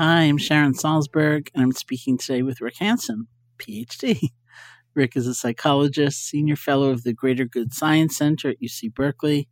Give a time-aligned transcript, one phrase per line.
[0.00, 3.26] Hi, I'm Sharon Salzberg, and I'm speaking today with Rick Hanson,
[3.58, 4.28] PhD.
[4.94, 9.48] Rick is a psychologist, senior fellow of the Greater Good Science Center at UC Berkeley,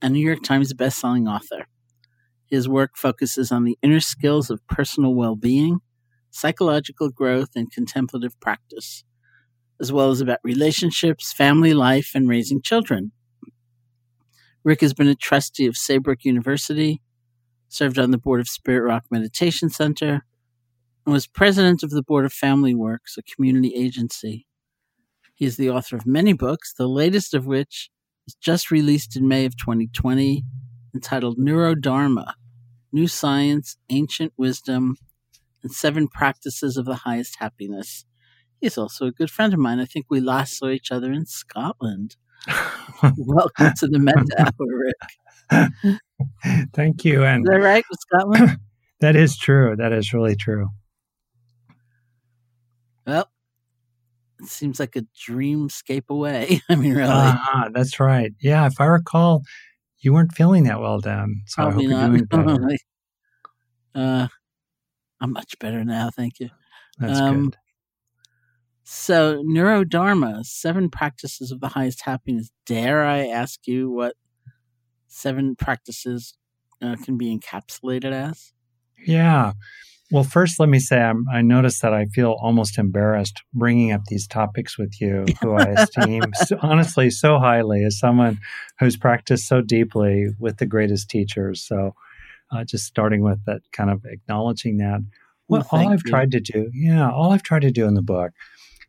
[0.00, 1.66] and New York Times bestselling author.
[2.46, 5.80] His work focuses on the inner skills of personal well being,
[6.30, 9.04] psychological growth, and contemplative practice,
[9.78, 13.12] as well as about relationships, family life, and raising children.
[14.64, 17.02] Rick has been a trustee of Saybrook University
[17.74, 20.24] served on the board of Spirit Rock Meditation Center,
[21.04, 24.46] and was president of the board of Family Works, a community agency.
[25.34, 27.90] He is the author of many books, the latest of which
[28.26, 30.44] is just released in May of 2020,
[30.94, 32.34] entitled Neurodharma
[32.92, 34.96] New Science, Ancient Wisdom,
[35.64, 38.04] and Seven Practices of the Highest Happiness.
[38.60, 39.80] He's also a good friend of mine.
[39.80, 42.14] I think we last saw each other in Scotland.
[43.02, 45.98] Welcome to the Metta Hour, Rick.
[46.72, 47.24] Thank you.
[47.24, 48.58] And is that right with Scotland?
[49.00, 49.76] that is true.
[49.76, 50.68] That is really true.
[53.06, 53.30] Well,
[54.40, 56.60] it seems like a dreamscape away.
[56.68, 57.10] I mean, really.
[57.10, 58.32] Uh-huh, that's right.
[58.40, 59.42] Yeah, if I recall,
[59.98, 61.42] you weren't feeling that well then.
[61.46, 62.76] So Probably I hope you're doing better.
[63.94, 64.28] uh,
[65.20, 66.10] I'm much better now.
[66.10, 66.50] Thank you.
[66.98, 67.56] That's um, good.
[68.84, 72.50] So, Neurodharma, seven practices of the highest happiness.
[72.66, 74.14] Dare I ask you what
[75.14, 76.34] seven practices
[76.82, 78.52] uh, can be encapsulated as?
[79.06, 79.52] Yeah.
[80.10, 84.02] Well, first, let me say I'm, I notice that I feel almost embarrassed bringing up
[84.06, 88.38] these topics with you, who I esteem so, honestly so highly as someone
[88.78, 91.62] who's practiced so deeply with the greatest teachers.
[91.66, 91.94] So,
[92.52, 95.00] uh, just starting with that, kind of acknowledging that.
[95.48, 96.10] Well, well all I've you.
[96.10, 98.32] tried to do, yeah, all I've tried to do in the book,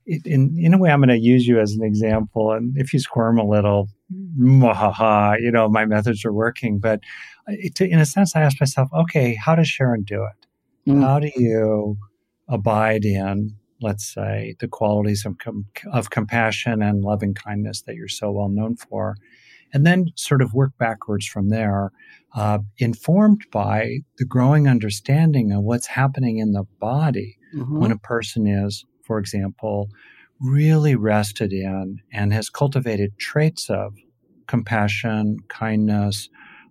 [0.06, 2.94] it, in in a way, I'm going to use you as an example, and if
[2.94, 3.90] you squirm a little,
[4.40, 6.80] ha, you know, my methods are working.
[6.80, 7.00] But
[7.48, 10.92] it, in a sense, I ask myself, okay, how does Sharon do it?
[10.92, 11.02] Mm.
[11.02, 11.98] How do you
[12.48, 18.08] abide in, let's say, the qualities of, com- of compassion and loving kindness that you're
[18.08, 19.16] so well known for?
[19.74, 21.92] And then sort of work backwards from there,
[22.36, 27.80] uh, informed by the growing understanding of what's happening in the body mm-hmm.
[27.80, 29.90] when a person is, for example,
[30.40, 33.94] really rested in and has cultivated traits of
[34.48, 36.30] compassion, kindness,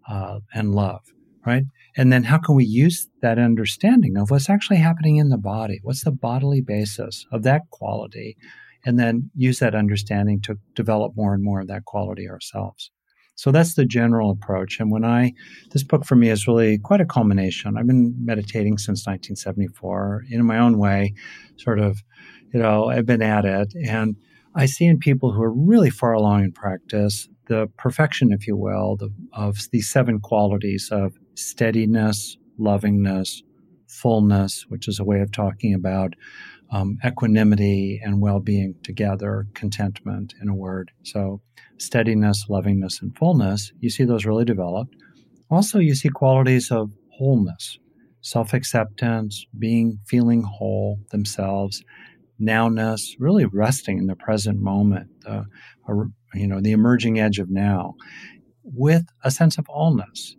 [0.09, 1.03] uh, and love,
[1.47, 1.65] right?
[1.97, 5.81] And then how can we use that understanding of what's actually happening in the body?
[5.83, 8.37] What's the bodily basis of that quality?
[8.85, 12.91] And then use that understanding to develop more and more of that quality ourselves.
[13.37, 14.79] So that's the general approach.
[14.79, 15.33] And when I,
[15.73, 17.77] this book for me is really quite a culmination.
[17.77, 21.15] I've been meditating since 1974 in my own way,
[21.57, 22.03] sort of,
[22.53, 23.75] you know, I've been at it.
[23.89, 24.17] And
[24.55, 28.57] I see in people who are really far along in practice the perfection, if you
[28.57, 33.43] will, the, of these seven qualities of steadiness, lovingness,
[33.87, 36.15] fullness, which is a way of talking about
[36.71, 40.91] um, equanimity and well being together, contentment in a word.
[41.03, 41.41] So,
[41.85, 44.95] steadiness, lovingness, and fullness, you see those really developed.
[45.51, 47.79] Also, you see qualities of wholeness,
[48.21, 51.83] self acceptance, being, feeling whole themselves,
[52.41, 55.43] nowness, really resting in the present moment, uh,
[56.35, 57.95] you know, the emerging edge of now,
[58.65, 60.33] with a sense of allness,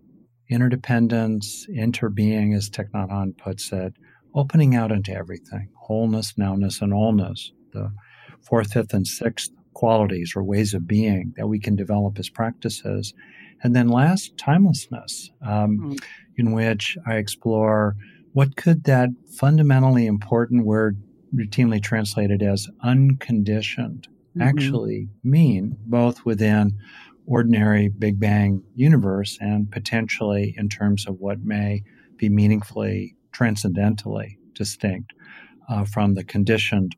[0.50, 3.94] interdependence, interbeing, as Thich Nhat Hanh puts it,
[4.34, 7.92] opening out into everything, wholeness, nowness, and allness, the
[8.42, 13.14] fourth, fifth, and sixth qualities or ways of being that we can develop as practices.
[13.62, 15.94] And then last, timelessness, um, mm-hmm.
[16.38, 17.96] in which I explore
[18.34, 21.02] what could that fundamentally important word
[21.34, 24.42] routinely translated as unconditioned mm-hmm.
[24.42, 26.78] actually mean, both within
[27.28, 31.84] ordinary Big Bang universe and potentially in terms of what may
[32.18, 35.14] be meaningfully, transcendentally distinct
[35.70, 36.96] uh, from the conditioned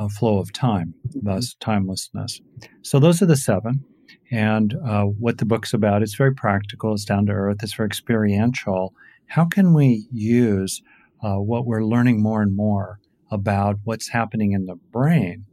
[0.00, 2.40] uh, flow of time, thus timelessness.
[2.82, 3.84] So those are the seven.
[4.30, 7.88] And uh, what the book's about, it's very practical, it's down to earth, it's very
[7.88, 8.94] experiential.
[9.26, 10.82] How can we use
[11.22, 13.00] uh, what we're learning more and more
[13.30, 15.44] about what's happening in the brain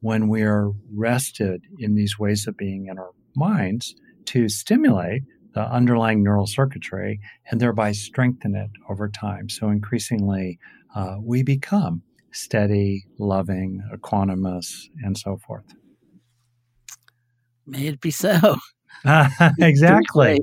[0.00, 3.94] when we are rested in these ways of being in our minds
[4.26, 5.22] to stimulate
[5.54, 7.20] the underlying neural circuitry
[7.50, 9.48] and thereby strengthen it over time.
[9.48, 10.58] So increasingly,
[10.94, 15.64] uh, we become steady, loving, equanimous, and so forth.
[17.66, 18.56] May it be so.
[19.60, 20.40] exactly.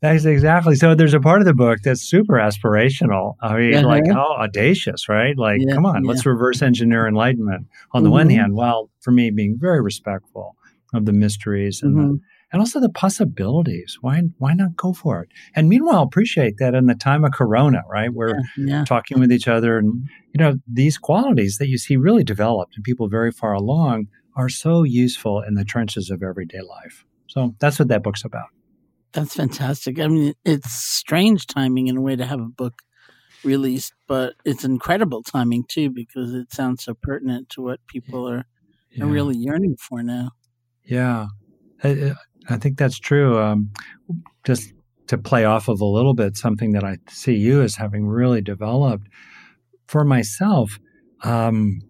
[0.00, 0.74] That's exactly.
[0.74, 3.36] So there's a part of the book that's super aspirational.
[3.40, 3.86] I mean, uh-huh.
[3.86, 5.38] like how audacious, right?
[5.38, 6.08] Like, yeah, come on, yeah.
[6.08, 7.68] let's reverse engineer enlightenment.
[7.92, 8.04] On mm-hmm.
[8.04, 8.38] the one mm-hmm.
[8.38, 10.56] hand, while for me being very respectful
[10.92, 12.08] of the mysteries and mm-hmm.
[12.14, 12.20] the,
[12.52, 13.98] and also the possibilities.
[14.00, 15.30] Why why not go for it?
[15.54, 18.12] And meanwhile, appreciate that in the time of Corona, right?
[18.12, 22.24] We're yeah, talking with each other, and you know these qualities that you see really
[22.24, 27.04] developed in people very far along are so useful in the trenches of everyday life.
[27.26, 28.48] So that's what that book's about.
[29.12, 29.98] That's fantastic.
[29.98, 32.80] I mean, it's strange timing in a way to have a book
[33.44, 38.46] released, but it's incredible timing too because it sounds so pertinent to what people are,
[38.90, 39.04] yeah.
[39.04, 40.30] are really yearning for now.
[40.84, 41.26] Yeah,
[41.84, 42.14] I,
[42.48, 43.40] I think that's true.
[43.40, 43.70] Um,
[44.44, 44.72] just
[45.08, 48.40] to play off of a little bit, something that I see you as having really
[48.40, 49.08] developed
[49.86, 50.78] for myself.
[51.22, 51.80] Um,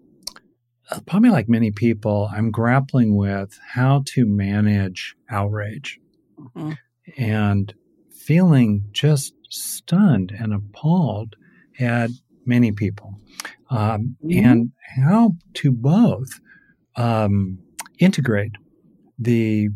[1.07, 5.99] probably like many people, I'm grappling with how to manage outrage.
[6.39, 6.73] Mm-hmm
[7.17, 7.75] and
[8.11, 11.37] feeling just stunned and appalled
[11.81, 12.11] at
[12.45, 13.15] many people,
[13.71, 14.45] um, mm-hmm.
[14.45, 16.41] and how to both
[16.97, 17.59] um,
[17.99, 18.53] integrate
[19.19, 19.69] the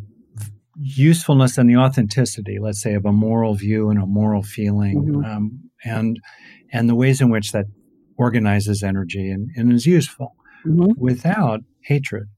[0.79, 5.25] usefulness and the authenticity, let's say, of a moral view and a moral feeling, mm-hmm.
[5.25, 6.21] um, and
[6.73, 7.67] and the ways in which that
[8.19, 10.93] organizes energy and, and is useful mm-hmm.
[10.97, 12.29] without hatred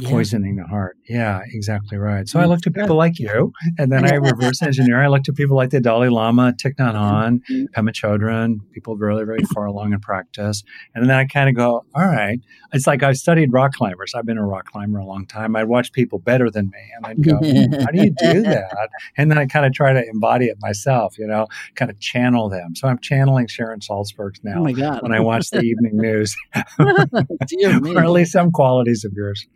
[0.00, 0.10] yeah.
[0.10, 0.96] poisoning the heart.
[1.08, 2.28] Yeah, exactly right.
[2.28, 5.02] So I looked at people like you, and then I reverse engineer.
[5.02, 7.64] I looked at people like the Dalai Lama, Thich Nhat Hanh, mm-hmm.
[7.74, 10.62] Pema Chodron, people really, very far along in practice.
[10.94, 12.38] And then I kind of go, all right.
[12.72, 14.12] It's like I've studied rock climbers.
[14.14, 15.56] I've been a rock climber a long time.
[15.56, 17.34] I'd watch people better than me, and I'd go,
[17.84, 18.88] how do you do that?
[19.16, 22.48] And then I kind of try to embody it myself, you know, kind of channel
[22.48, 22.74] them.
[22.76, 26.36] So I'm channeling Sharon Salzberg's now oh when I watch the evening news,
[26.78, 29.46] or at least some qualities of yours.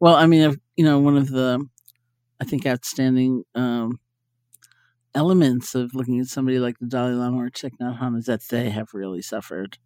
[0.00, 1.64] Well, I mean, you know, one of the,
[2.40, 4.00] I think, outstanding um,
[5.14, 8.42] elements of looking at somebody like the Dalai Lama or Thich Nhat Hanh is that
[8.48, 9.78] they have really suffered.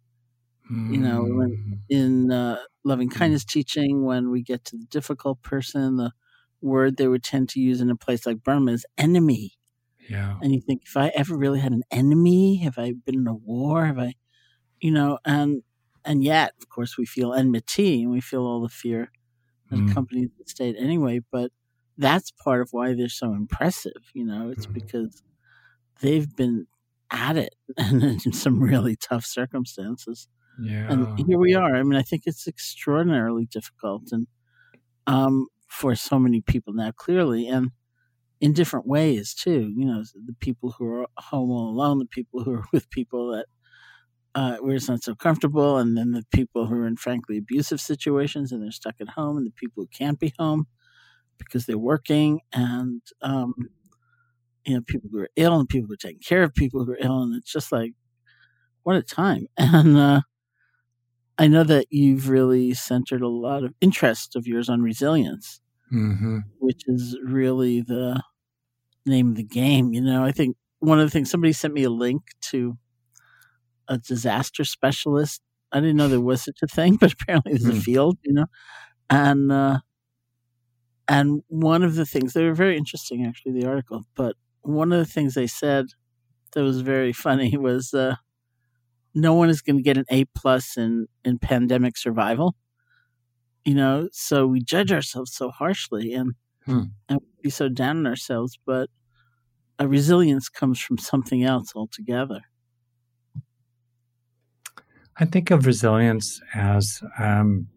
[0.71, 0.93] Mm.
[0.93, 1.79] You know, when, mm.
[1.89, 6.11] in uh, loving kindness teaching, when we get to the difficult person, the
[6.61, 9.53] word they would tend to use in a place like Burma is enemy.
[10.09, 10.37] Yeah.
[10.41, 13.33] And you think, if I ever really had an enemy, have I been in a
[13.33, 13.85] war?
[13.85, 14.13] Have I,
[14.79, 15.63] you know, and
[16.05, 19.11] and yet, of course, we feel enmity and we feel all the fear
[19.73, 19.91] that mm.
[19.91, 21.21] accompanies the state anyway.
[21.31, 21.51] But
[21.97, 24.11] that's part of why they're so impressive.
[24.13, 24.73] You know, it's mm.
[24.73, 25.23] because
[26.01, 26.67] they've been
[27.11, 30.27] at it and in some really tough circumstances.
[30.61, 30.91] Yeah.
[30.91, 31.75] And here we are.
[31.75, 34.27] I mean, I think it's extraordinarily difficult and
[35.07, 37.71] um, for so many people now, clearly, and
[38.39, 39.73] in different ways too.
[39.75, 43.31] You know, the people who are home all alone, the people who are with people
[43.31, 43.47] that
[44.35, 47.79] uh, where it's not so comfortable, and then the people who are in frankly abusive
[47.79, 50.67] situations and they're stuck at home, and the people who can't be home
[51.37, 53.53] because they're working, and um,
[54.65, 56.93] you know people who are ill and people who are taking care of people who
[56.93, 57.93] are ill, and it's just like
[58.83, 59.47] what a time.
[59.57, 60.21] And uh,
[61.37, 65.61] I know that you've really centered a lot of interest of yours on resilience,
[65.91, 66.39] mm-hmm.
[66.59, 68.21] which is really the
[69.05, 69.93] name of the game.
[69.93, 72.21] You know, I think one of the things somebody sent me a link
[72.51, 72.77] to
[73.87, 75.41] a disaster specialist.
[75.71, 77.71] I didn't know there was such a thing, but apparently there's mm.
[77.71, 77.79] a hmm.
[77.79, 78.45] field, you know.
[79.09, 79.79] And uh,
[81.07, 84.03] and one of the things they were very interesting, actually, the article.
[84.15, 85.87] But one of the things they said
[86.53, 88.15] that was very funny was uh,
[89.13, 92.55] no one is going to get an A plus in in pandemic survival.
[93.65, 96.33] You know, so we judge ourselves so harshly and
[96.65, 96.83] hmm.
[97.09, 98.89] and be so down on ourselves, but
[99.79, 102.41] a resilience comes from something else altogether.
[105.17, 107.67] I think of resilience as um,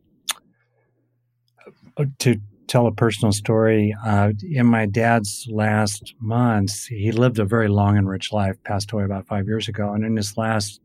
[2.18, 3.94] to tell a personal story.
[4.04, 8.92] Uh, in my dad's last months, he lived a very long and rich life, passed
[8.92, 9.92] away about five years ago.
[9.92, 10.80] And in his last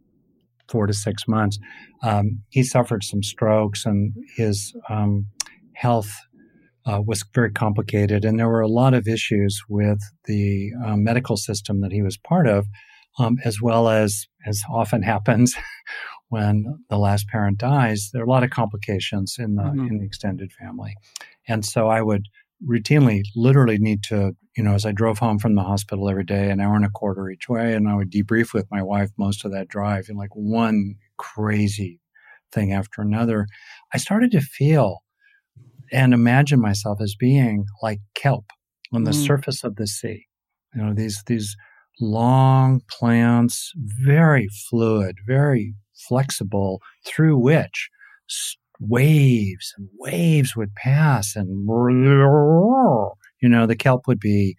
[0.67, 1.57] four to six months,
[2.03, 5.27] um, he suffered some strokes and his um,
[5.73, 6.11] health
[6.85, 8.25] uh, was very complicated.
[8.25, 12.17] And there were a lot of issues with the uh, medical system that he was
[12.17, 12.67] part of,
[13.19, 15.55] um, as well as, as often happens
[16.31, 19.87] when the last parent dies, there are a lot of complications in the mm-hmm.
[19.87, 20.95] in the extended family,
[21.47, 22.23] and so I would
[22.67, 26.49] routinely, literally, need to, you know, as I drove home from the hospital every day,
[26.49, 29.45] an hour and a quarter each way, and I would debrief with my wife most
[29.45, 31.99] of that drive, and like one crazy
[32.51, 33.47] thing after another,
[33.93, 34.99] I started to feel
[35.91, 38.45] and imagine myself as being like kelp
[38.93, 39.25] on the mm-hmm.
[39.25, 40.27] surface of the sea.
[40.73, 41.55] You know, these these
[41.99, 45.75] long plants, very fluid, very
[46.07, 47.89] flexible through which
[48.79, 51.67] waves and waves would pass and
[53.41, 54.55] you know the kelp would be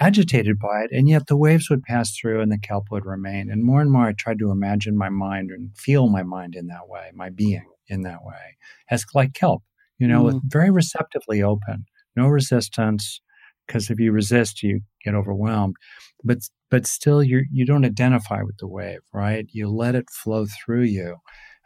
[0.00, 3.50] agitated by it and yet the waves would pass through and the kelp would remain
[3.50, 6.68] and more and more i tried to imagine my mind and feel my mind in
[6.68, 8.56] that way my being in that way
[8.90, 9.62] as like kelp
[9.98, 10.40] you know mm.
[10.46, 11.84] very receptively open
[12.16, 13.20] no resistance
[13.66, 15.76] because if you resist you get overwhelmed
[16.24, 16.38] but
[16.70, 19.46] but still you you don't identify with the wave, right?
[19.50, 21.16] You let it flow through you,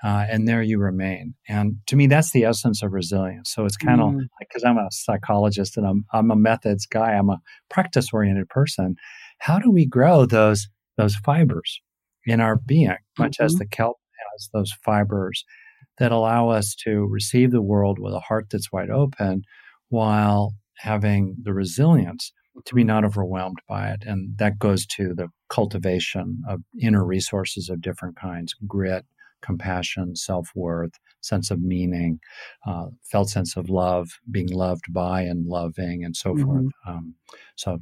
[0.02, 1.34] uh, and there you remain.
[1.48, 3.52] And to me, that's the essence of resilience.
[3.52, 4.16] So it's kind of mm.
[4.16, 7.12] like because I'm a psychologist and I'm I'm a methods guy.
[7.12, 8.96] I'm a practice oriented person.
[9.38, 11.80] How do we grow those those fibers
[12.26, 13.44] in our being, much mm-hmm.
[13.44, 13.98] as the kelp
[14.32, 15.44] has those fibers
[15.98, 19.42] that allow us to receive the world with a heart that's wide open,
[19.88, 22.32] while having the resilience
[22.64, 24.04] to be not overwhelmed by it.
[24.06, 29.04] And that goes to the cultivation of inner resources of different kinds grit,
[29.42, 32.20] compassion, self worth, sense of meaning,
[32.66, 36.44] uh, felt sense of love, being loved by and loving, and so mm-hmm.
[36.44, 36.66] forth.
[36.86, 37.14] Um,
[37.56, 37.78] so,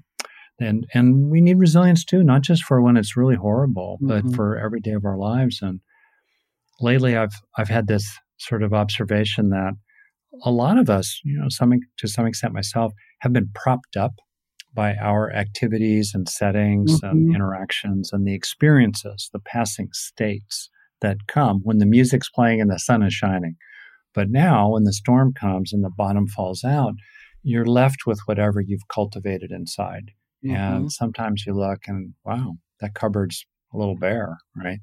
[0.60, 4.28] and and we need resilience too, not just for when it's really horrible, mm-hmm.
[4.28, 5.60] but for every day of our lives.
[5.62, 5.80] And
[6.80, 9.74] lately, I've I've had this sort of observation that
[10.44, 14.14] a lot of us, you know, some to some extent myself, have been propped up
[14.74, 17.06] by our activities and settings mm-hmm.
[17.06, 22.70] and interactions and the experiences, the passing states that come when the music's playing and
[22.70, 23.56] the sun is shining.
[24.14, 26.94] But now, when the storm comes and the bottom falls out,
[27.42, 30.12] you're left with whatever you've cultivated inside.
[30.44, 30.56] Mm-hmm.
[30.56, 34.80] And sometimes you look and, wow, that cupboard's a little bare, right?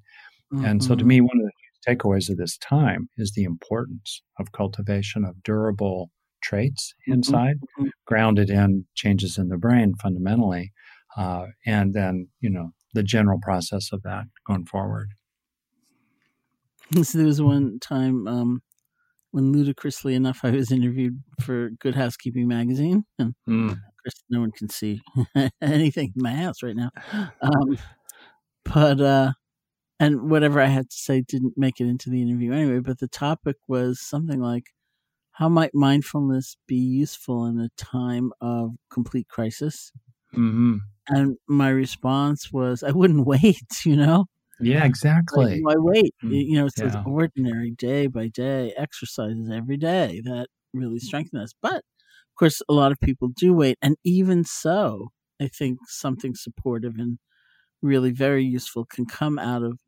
[0.53, 0.65] Mm-hmm.
[0.65, 1.07] And so, to mm-hmm.
[1.07, 1.51] me, one of the
[1.95, 7.13] takeaways of this time is the importance of cultivation of durable traits mm-hmm.
[7.13, 7.87] inside, mm-hmm.
[8.05, 10.71] grounded in changes in the brain fundamentally,
[11.17, 15.13] uh, and then, you know, the general process of that going forward.
[17.03, 18.63] So there was one time um,
[19.31, 23.71] when, ludicrously enough, I was interviewed for Good Housekeeping magazine, and mm.
[23.71, 25.01] of course, no one can see
[25.61, 26.89] anything in my house right now.
[27.13, 27.77] Um,
[28.65, 29.33] but uh,
[29.99, 32.79] and whatever I had to say didn't make it into the interview anyway.
[32.79, 34.67] But the topic was something like,
[35.39, 39.91] "How might mindfulness be useful in a time of complete crisis?"
[40.33, 40.77] Mm-hmm.
[41.07, 44.25] And my response was, I wouldn't wait, you know?
[44.59, 45.61] Yeah, exactly.
[45.61, 46.13] Like, why wait?
[46.23, 47.03] Mm, you know, it's yeah.
[47.05, 51.53] ordinary day by day exercises every day that really strengthen us.
[51.61, 53.77] But of course, a lot of people do wait.
[53.81, 57.19] And even so, I think something supportive and
[57.81, 59.79] really very useful can come out of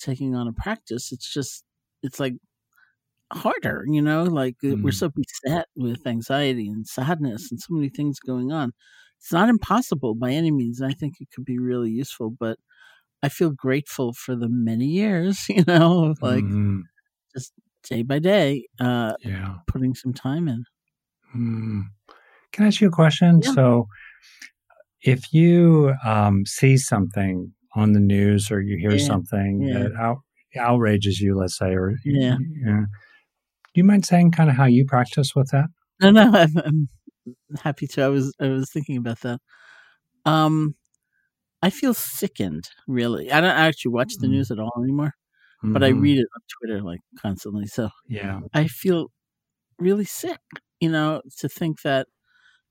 [0.00, 1.12] taking on a practice.
[1.12, 1.62] It's just,
[2.02, 2.34] it's like
[3.32, 4.82] harder, you know, like mm.
[4.82, 8.72] we're so beset with anxiety and sadness and so many things going on
[9.20, 10.80] it's not impossible by any means.
[10.80, 12.58] I think it could be really useful, but
[13.22, 16.80] I feel grateful for the many years, you know, like mm-hmm.
[17.34, 17.52] just
[17.88, 19.56] day by day, uh, yeah.
[19.66, 20.64] putting some time in.
[21.36, 21.82] Mm.
[22.52, 23.40] Can I ask you a question?
[23.42, 23.52] Yeah.
[23.52, 23.88] So,
[25.02, 29.06] if you um, see something on the news or you hear yeah.
[29.06, 29.78] something yeah.
[29.78, 30.18] that out,
[30.58, 32.36] outrages you, let's say, or yeah.
[33.74, 35.66] Do you mind saying kind of how you practice with that?
[36.00, 36.88] No, no, I'm, I'm
[37.62, 38.02] happy to.
[38.02, 39.40] I was I was thinking about that.
[40.24, 40.74] Um,
[41.62, 42.68] I feel sickened.
[42.86, 44.32] Really, I don't actually watch the mm.
[44.32, 45.14] news at all anymore,
[45.62, 45.72] mm-hmm.
[45.72, 46.00] but I mm-hmm.
[46.00, 47.66] read it on Twitter like constantly.
[47.66, 49.10] So yeah, I feel
[49.78, 50.40] really sick.
[50.80, 52.06] You know, to think that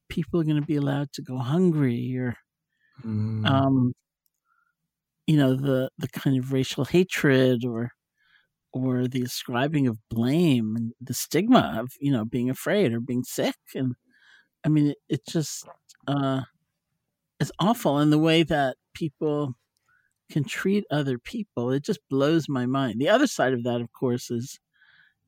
[0.10, 2.36] people are going to be allowed to go hungry or,
[3.06, 3.46] mm.
[3.46, 3.94] um,
[5.26, 7.92] you know, the the kind of racial hatred or
[8.86, 13.24] or the ascribing of blame and the stigma of you know being afraid or being
[13.24, 13.96] sick and
[14.68, 15.66] I mean, it, it just
[16.08, 16.42] uh,
[17.40, 19.54] it's awful, in the way that people
[20.30, 23.00] can treat other people, it just blows my mind.
[23.00, 24.60] The other side of that, of course, is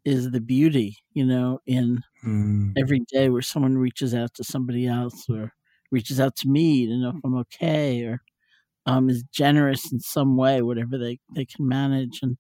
[0.06, 2.74] is the beauty, you know, in mm.
[2.78, 5.54] every day where someone reaches out to somebody else or
[5.92, 8.22] reaches out to me to know if I'm okay or
[8.86, 12.20] um, is generous in some way, whatever they, they can manage.
[12.24, 12.38] And,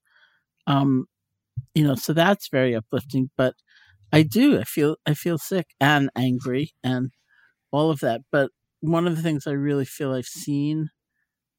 [0.69, 1.07] um,
[1.75, 3.31] you know, so that's very uplifting.
[3.37, 3.55] But
[4.13, 4.59] I do.
[4.59, 7.11] I feel I feel sick and angry and
[7.71, 8.21] all of that.
[8.31, 8.51] But
[8.81, 10.89] one of the things I really feel I've seen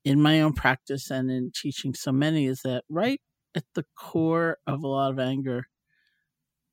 [0.05, 3.21] in my own practice and in teaching so many is that right
[3.57, 5.65] at the core of a lot of anger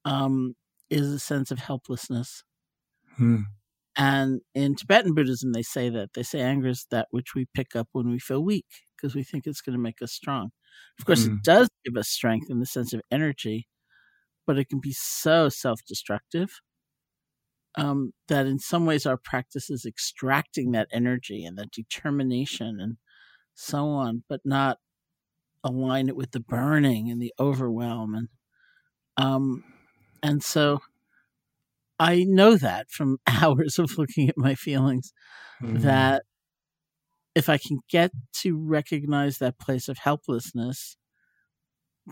[0.05, 0.55] um,
[0.89, 2.43] is a sense of helplessness.
[3.17, 3.41] Hmm.
[3.97, 7.75] And in Tibetan Buddhism, they say that they say anger is that which we pick
[7.75, 10.51] up when we feel weak because we think it's going to make us strong.
[10.99, 11.37] Of course, it hmm.
[11.43, 13.67] does give us strength in the sense of energy,
[14.45, 16.61] but it can be so self destructive
[17.75, 22.97] um, that in some ways our practice is extracting that energy and that determination and
[23.53, 24.77] so on, but not
[25.63, 28.13] align it with the burning and the overwhelm.
[28.15, 28.27] And,
[29.17, 29.63] um,
[30.21, 30.81] and so
[31.99, 35.11] I know that from hours of looking at my feelings
[35.61, 35.81] mm.
[35.81, 36.23] that
[37.35, 40.97] if I can get to recognize that place of helplessness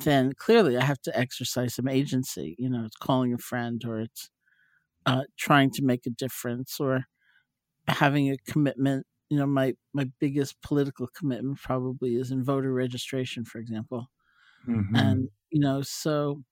[0.03, 2.55] then clearly I have to exercise some agency.
[2.57, 4.29] You know, it's calling a friend or it's
[5.05, 7.05] uh, trying to make a difference or
[7.87, 9.05] having a commitment.
[9.29, 14.07] You know, my, my biggest political commitment probably is in voter registration, for example.
[14.67, 14.95] Mm-hmm.
[14.95, 16.43] And, you know, so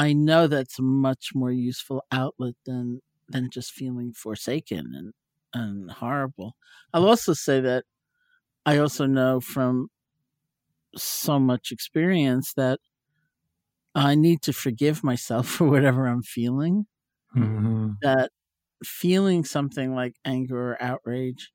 [0.00, 5.12] I know that's a much more useful outlet than than just feeling forsaken and,
[5.54, 6.56] and horrible.
[6.94, 7.84] I'll also say that
[8.66, 9.90] I also know from
[10.96, 12.80] so much experience that
[13.94, 16.86] I need to forgive myself for whatever I'm feeling.
[17.36, 17.92] Mm-hmm.
[18.02, 18.30] That
[18.84, 21.52] feeling something like anger or outrage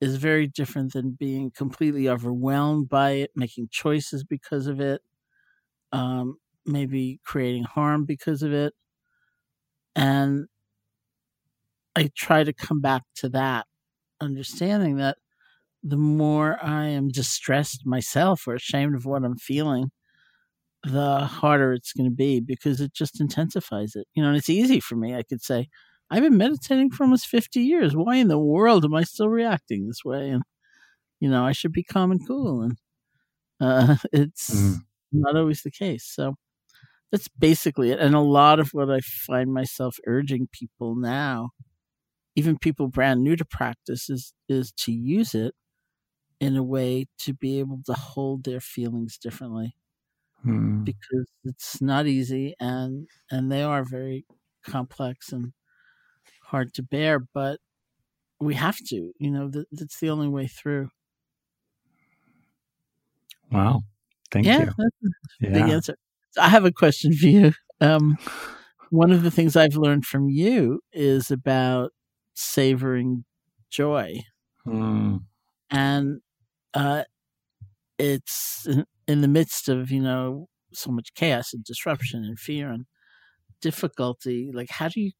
[0.00, 5.02] is very different than being completely overwhelmed by it, making choices because of it,
[5.92, 8.74] um, maybe creating harm because of it.
[9.94, 10.46] And
[11.94, 13.66] I try to come back to that
[14.20, 15.18] understanding that
[15.82, 19.90] the more I am distressed myself or ashamed of what I'm feeling,
[20.84, 24.06] the harder it's going to be because it just intensifies it.
[24.14, 25.14] You know, and it's easy for me.
[25.14, 25.68] I could say,
[26.10, 27.96] I've been meditating for almost 50 years.
[27.96, 30.30] Why in the world am I still reacting this way?
[30.30, 30.42] And,
[31.20, 32.62] you know, I should be calm and cool.
[32.62, 32.78] And
[33.60, 34.76] uh, it's mm.
[35.12, 36.04] not always the case.
[36.04, 36.34] So
[37.12, 37.98] that's basically it.
[37.98, 41.50] And a lot of what I find myself urging people now,
[42.34, 45.54] even people brand new to practice, is is to use it
[46.40, 49.74] in a way to be able to hold their feelings differently.
[50.42, 50.84] Hmm.
[50.84, 54.26] Because it's not easy and and they are very
[54.64, 55.52] complex and
[56.42, 57.58] hard to bear, but
[58.40, 60.90] we have to, you know, that, that's the only way through.
[63.50, 63.82] Wow.
[64.30, 64.88] Thank yeah, you.
[65.40, 65.50] yeah.
[65.52, 65.96] Big answer.
[66.38, 67.52] I have a question for you.
[67.80, 68.16] Um,
[68.90, 71.92] one of the things I've learned from you is about
[72.34, 73.24] savoring
[73.70, 74.20] joy.
[74.66, 75.20] Mm.
[75.70, 76.20] And
[76.74, 77.04] uh,
[77.98, 78.66] it's
[79.08, 82.86] in the midst of, you know, so much chaos and disruption and fear and
[83.60, 84.50] difficulty.
[84.52, 85.12] Like, how do you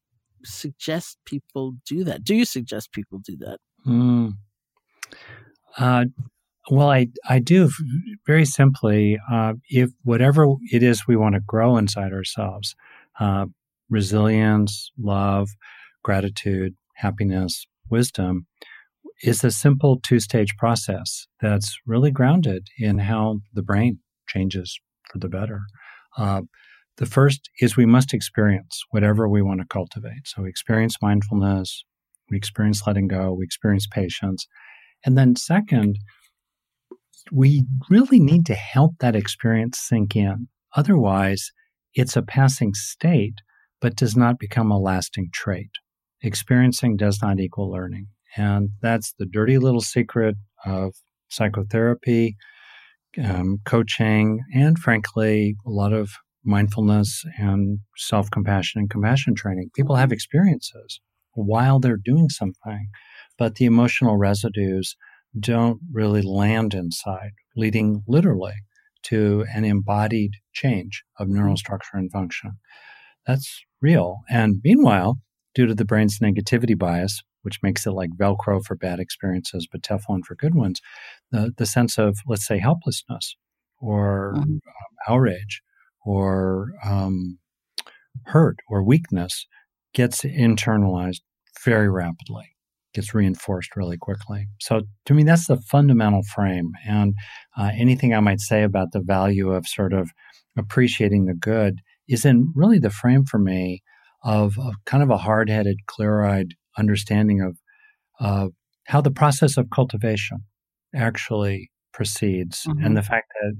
[0.43, 2.23] suggest people do that?
[2.23, 3.57] Do you suggest people do that?
[3.85, 4.33] Mm.
[5.77, 6.05] Uh,
[6.69, 7.69] well, I, I do
[8.25, 9.17] very simply.
[9.31, 12.75] Uh, if whatever it is we want to grow inside ourselves,
[13.19, 13.45] uh,
[13.89, 15.49] resilience, love,
[16.03, 18.45] gratitude, happiness, wisdom,
[19.23, 24.79] is a simple two stage process that's really grounded in how the brain changes
[25.11, 25.61] for the better.
[26.17, 26.41] Uh,
[26.97, 30.25] the first is we must experience whatever we want to cultivate.
[30.25, 31.83] So we experience mindfulness,
[32.29, 34.47] we experience letting go, we experience patience.
[35.05, 35.97] And then, second,
[37.31, 40.47] we really need to help that experience sink in.
[40.75, 41.51] Otherwise,
[41.93, 43.35] it's a passing state,
[43.81, 45.69] but does not become a lasting trait.
[46.21, 48.07] Experiencing does not equal learning.
[48.35, 50.35] And that's the dirty little secret
[50.65, 50.93] of
[51.29, 52.37] psychotherapy,
[53.23, 56.11] um, coaching, and frankly, a lot of
[56.43, 59.69] mindfulness and self compassion and compassion training.
[59.75, 60.99] People have experiences
[61.33, 62.87] while they're doing something,
[63.37, 64.95] but the emotional residues
[65.39, 68.53] don't really land inside, leading literally
[69.03, 71.57] to an embodied change of neural mm-hmm.
[71.57, 72.53] structure and function.
[73.25, 74.21] That's real.
[74.29, 75.19] And meanwhile,
[75.53, 79.81] due to the brain's negativity bias, which makes it like Velcro for bad experiences, but
[79.81, 80.81] Teflon for good ones,
[81.31, 83.35] the, the sense of, let's say, helplessness
[83.79, 84.51] or mm-hmm.
[84.53, 84.61] um,
[85.07, 85.61] outrage
[86.05, 87.39] or um,
[88.25, 89.47] hurt or weakness
[89.93, 91.21] gets internalized
[91.63, 92.56] very rapidly
[92.97, 94.47] gets reinforced really quickly.
[94.59, 96.71] So to me, that's the fundamental frame.
[96.85, 97.13] And
[97.55, 100.09] uh, anything I might say about the value of sort of
[100.57, 103.83] appreciating the good is in really the frame for me
[104.23, 107.57] of, of kind of a hard headed, clear eyed understanding of
[108.19, 108.47] uh,
[108.87, 110.39] how the process of cultivation
[110.95, 112.83] actually proceeds mm-hmm.
[112.83, 113.53] and the fact that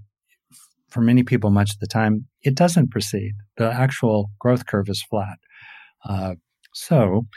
[0.90, 3.34] for many people, much of the time, it doesn't proceed.
[3.58, 5.38] The actual growth curve is flat.
[6.04, 6.36] Uh,
[6.74, 7.28] so,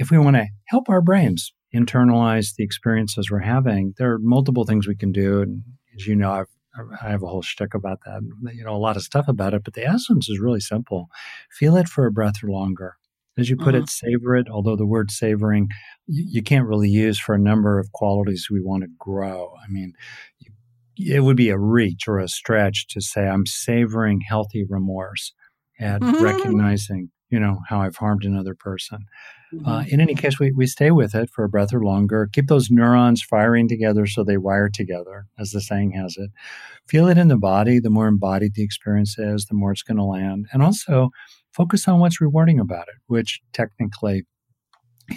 [0.00, 4.64] if we want to help our brains internalize the experiences we're having, there are multiple
[4.64, 5.42] things we can do.
[5.42, 5.62] And
[5.94, 6.46] as you know, I've,
[7.02, 8.22] I have a whole shtick about that,
[8.54, 11.08] you know, a lot of stuff about it, but the essence is really simple.
[11.50, 12.96] Feel it for a breath or longer.
[13.36, 13.84] As you put mm-hmm.
[13.84, 15.68] it, savor it, although the word savoring
[16.06, 19.54] you, you, can't really use for a number of qualities we want to grow.
[19.62, 19.92] I mean,
[20.38, 25.32] you, it would be a reach or a stretch to say, I'm savoring healthy remorse
[25.78, 26.22] at mm-hmm.
[26.22, 29.06] recognizing, you know, how I've harmed another person.
[29.52, 29.68] Mm-hmm.
[29.68, 32.28] Uh, in any case, we, we stay with it for a breath or longer.
[32.32, 36.30] Keep those neurons firing together so they wire together, as the saying has it.
[36.86, 37.78] Feel it in the body.
[37.78, 40.46] The more embodied the experience is, the more it's going to land.
[40.52, 41.10] And also
[41.52, 44.24] focus on what's rewarding about it, which technically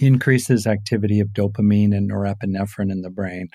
[0.01, 3.49] increases activity of dopamine and norepinephrine in the brain,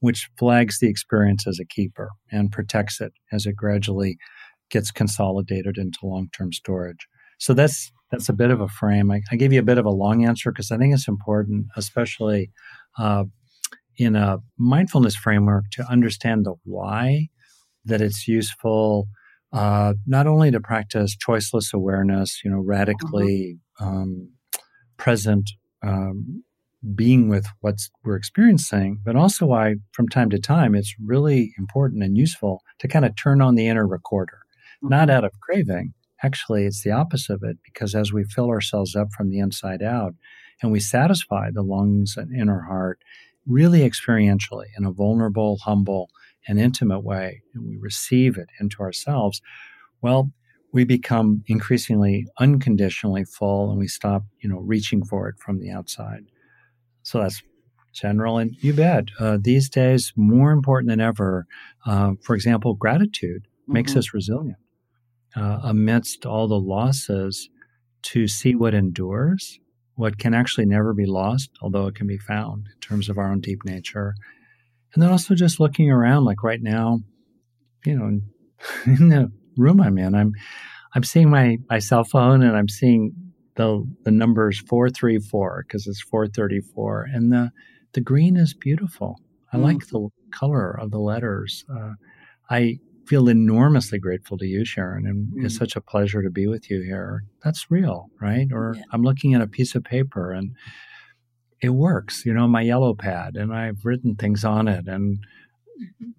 [0.00, 4.18] which flags the experience as a keeper and protects it as it gradually
[4.70, 7.06] gets consolidated into long term storage.
[7.38, 9.10] So that's that's a bit of a frame.
[9.10, 11.66] I, I gave you a bit of a long answer because I think it's important,
[11.76, 12.50] especially
[12.98, 13.24] uh,
[13.96, 17.28] in a mindfulness framework, to understand the why
[17.84, 19.08] that it's useful.
[19.52, 23.86] Uh, not only to practice choiceless awareness, you know, radically mm-hmm.
[23.86, 24.32] um,
[24.98, 25.50] present
[25.82, 26.42] um,
[26.94, 32.02] being with what we're experiencing, but also why from time to time it's really important
[32.02, 34.40] and useful to kind of turn on the inner recorder,
[34.82, 34.88] mm-hmm.
[34.88, 38.96] not out of craving, Actually, it's the opposite of it because as we fill ourselves
[38.96, 40.14] up from the inside out
[40.62, 43.00] and we satisfy the lungs and inner heart
[43.46, 46.10] really experientially in a vulnerable, humble,
[46.46, 49.40] and intimate way, and we receive it into ourselves,
[50.02, 50.30] well,
[50.72, 55.70] we become increasingly unconditionally full and we stop, you know, reaching for it from the
[55.70, 56.24] outside.
[57.02, 57.42] So that's
[57.94, 58.38] general.
[58.38, 61.46] And you bet, uh, these days, more important than ever,
[61.86, 63.72] uh, for example, gratitude mm-hmm.
[63.72, 64.58] makes us resilient
[65.36, 67.48] uh, amidst all the losses
[68.02, 69.58] to see what endures,
[69.94, 73.30] what can actually never be lost, although it can be found in terms of our
[73.30, 74.14] own deep nature.
[74.94, 77.00] And then also just looking around, like right now,
[77.84, 78.20] you know,
[78.86, 80.32] in the room I'm in, I'm
[80.94, 83.12] I'm seeing my my cell phone and I'm seeing
[83.56, 87.50] the the numbers 434 because it's 434 and the
[87.92, 89.20] the green is beautiful.
[89.52, 89.62] I mm.
[89.62, 91.64] like the color of the letters.
[91.72, 91.92] Uh,
[92.50, 95.44] I feel enormously grateful to you, Sharon, and mm.
[95.44, 97.24] it's such a pleasure to be with you here.
[97.42, 98.48] That's real, right?
[98.52, 98.82] Or yeah.
[98.92, 100.54] I'm looking at a piece of paper and
[101.62, 105.18] it works, you know, my yellow pad, and I've written things on it and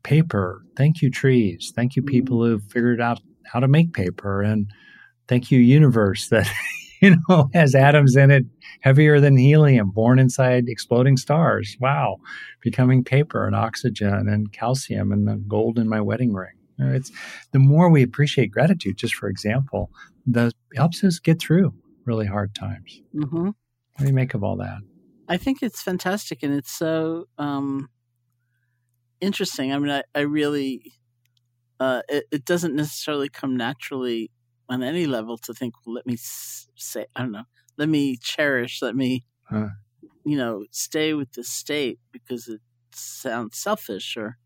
[0.03, 0.63] paper.
[0.75, 1.71] Thank you, trees.
[1.75, 2.49] Thank you, people mm.
[2.49, 4.69] who figured out how to make paper, and
[5.27, 6.51] thank you, universe that
[7.01, 8.45] you know has atoms in it
[8.81, 11.77] heavier than helium, born inside exploding stars.
[11.79, 12.17] Wow,
[12.61, 16.58] becoming paper and oxygen and calcium and the gold in my wedding ring.
[16.79, 17.11] It's
[17.51, 18.97] the more we appreciate gratitude.
[18.97, 19.91] Just for example,
[20.25, 21.73] the helps us get through
[22.05, 23.01] really hard times.
[23.15, 23.45] Mm-hmm.
[23.45, 23.55] What
[23.97, 24.79] do you make of all that?
[25.27, 27.89] I think it's fantastic, and it's so um,
[29.21, 29.71] interesting.
[29.71, 30.93] I mean, I, I really,
[31.79, 34.31] uh, it, it, doesn't necessarily come naturally
[34.69, 37.43] on any level to think, well, let me say, I don't know,
[37.77, 39.69] let me cherish, let me, huh.
[40.25, 42.61] you know, stay with the state because it
[42.93, 44.37] sounds selfish or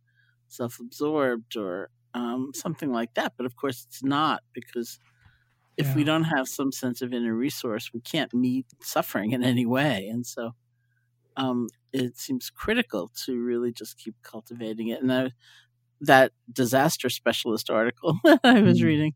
[0.47, 3.33] self absorbed or um, something like that.
[3.37, 4.99] But of course, it's not because
[5.77, 5.95] if yeah.
[5.95, 10.07] we don't have some sense of inner resource, we can't meet suffering in any way.
[10.07, 10.51] And so
[11.35, 15.01] um, it seems critical to really just keep cultivating it.
[15.01, 15.31] And I,
[16.01, 18.87] that disaster specialist article that I was mm-hmm.
[18.87, 19.13] reading,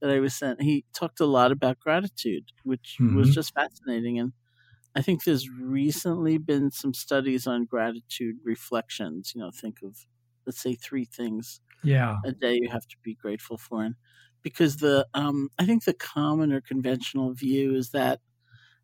[0.00, 3.16] that I was sent, he talked a lot about gratitude, which mm-hmm.
[3.16, 4.18] was just fascinating.
[4.18, 4.32] And
[4.94, 9.32] I think there's recently been some studies on gratitude reflections.
[9.34, 10.06] You know, think of
[10.46, 12.16] let's say three things yeah.
[12.24, 13.94] a day you have to be grateful for and
[14.42, 18.20] because the um i think the common or conventional view is that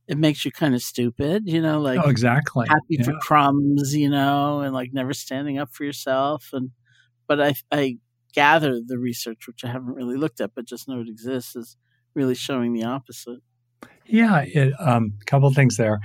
[0.07, 2.67] it makes you kind of stupid you know like oh, exactly.
[2.69, 3.05] happy yeah.
[3.05, 6.71] for crumbs you know and like never standing up for yourself and
[7.27, 7.97] but i i
[8.35, 11.77] gather the research which i haven't really looked at but just know it exists is
[12.15, 13.41] really showing the opposite.
[14.07, 16.01] Yeah a um, couple things there.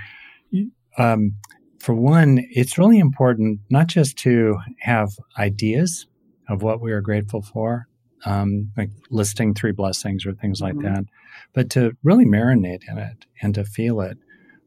[0.98, 1.36] Um,
[1.80, 6.08] for one, it's really important not just to have ideas
[6.50, 7.88] of what we are grateful for,
[8.26, 10.94] um, like listing three blessings or things like mm-hmm.
[10.94, 11.06] that,
[11.54, 14.18] but to really marinate in it and to feel it.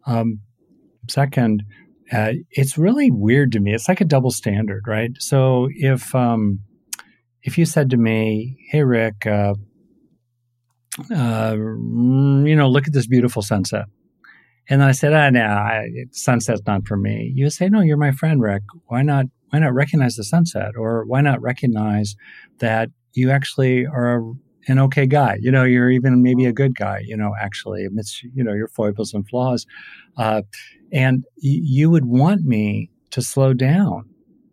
[0.06, 0.40] Um,
[1.08, 1.64] second,
[2.12, 3.74] uh, it's really weird to me.
[3.74, 5.10] It's like a double standard, right?
[5.18, 6.60] So if um,
[7.42, 9.54] if you said to me, "Hey, Rick," uh,
[11.10, 13.86] uh, you know, look at this beautiful sunset.
[14.68, 17.32] And I said, ah, no, I, sunset's not for me.
[17.34, 18.62] You say, no, you're my friend, Rick.
[18.86, 19.26] Why not?
[19.52, 22.16] Why not recognize the sunset, or why not recognize
[22.58, 24.32] that you actually are a,
[24.68, 25.36] an okay guy?
[25.40, 27.02] You know, you're even maybe a good guy.
[27.04, 29.66] You know, actually amidst you know your foibles and flaws,
[30.16, 30.42] uh,
[30.90, 34.08] and y- you would want me to slow down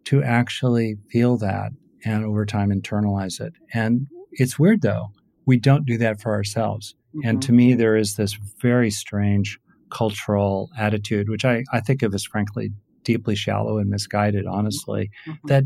[0.06, 1.72] to actually feel that
[2.04, 3.54] and over time internalize it.
[3.74, 5.12] And it's weird though,
[5.46, 6.96] we don't do that for ourselves.
[7.16, 7.28] Mm-hmm.
[7.28, 9.60] And to me, there is this very strange
[9.90, 12.72] cultural attitude, which I, I think of as frankly
[13.10, 15.48] deeply shallow and misguided, honestly, mm-hmm.
[15.48, 15.64] that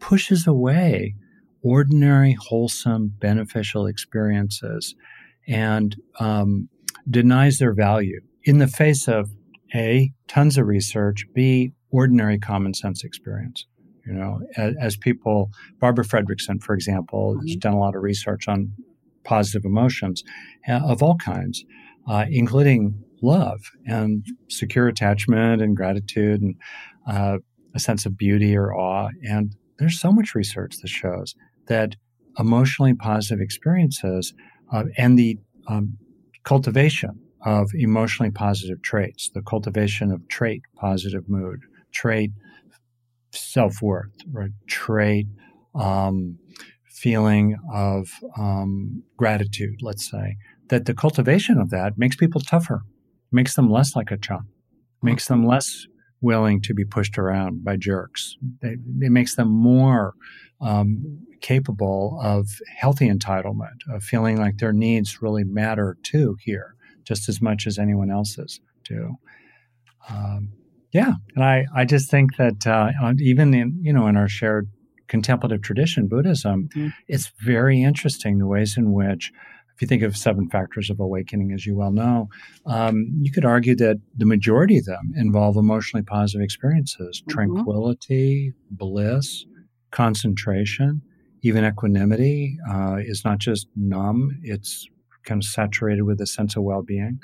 [0.00, 1.14] pushes away
[1.62, 4.94] ordinary, wholesome, beneficial experiences
[5.46, 6.70] and um,
[7.10, 9.28] denies their value in the face of
[9.74, 13.66] A, tons of research, B, ordinary common sense experience.
[14.06, 17.46] You know, as, as people, Barbara Fredrickson, for example, mm-hmm.
[17.46, 18.72] has done a lot of research on
[19.22, 20.24] positive emotions
[20.66, 21.62] uh, of all kinds,
[22.08, 26.54] uh, including love and secure attachment and gratitude and
[27.08, 27.38] uh,
[27.74, 29.08] a sense of beauty or awe.
[29.26, 31.34] And there's so much research that shows
[31.68, 31.96] that
[32.38, 34.34] emotionally positive experiences
[34.72, 35.96] uh, and the um,
[36.44, 41.60] cultivation of emotionally positive traits, the cultivation of trait positive mood,
[41.92, 42.30] trait
[43.32, 44.50] self worth, right?
[44.66, 45.26] trait
[45.74, 46.38] um,
[46.88, 50.36] feeling of um, gratitude, let's say,
[50.68, 52.82] that the cultivation of that makes people tougher,
[53.32, 54.46] makes them less like a chump,
[55.02, 55.86] makes them less
[56.20, 58.36] willing to be pushed around by jerks.
[58.62, 60.14] It, it makes them more
[60.60, 67.28] um, capable of healthy entitlement, of feeling like their needs really matter too here, just
[67.28, 69.16] as much as anyone else's do.
[70.08, 70.52] Um,
[70.92, 74.68] yeah, and I, I just think that uh, even in you know in our shared
[75.08, 76.88] contemplative tradition, Buddhism, mm-hmm.
[77.06, 79.32] it's very interesting the ways in which
[79.76, 82.30] if you think of seven factors of awakening, as you well know,
[82.64, 87.30] um, you could argue that the majority of them involve emotionally positive experiences mm-hmm.
[87.30, 89.44] tranquility, bliss,
[89.90, 91.02] concentration,
[91.42, 94.88] even equanimity uh, is not just numb, it's
[95.24, 97.20] kind of saturated with a sense of well being.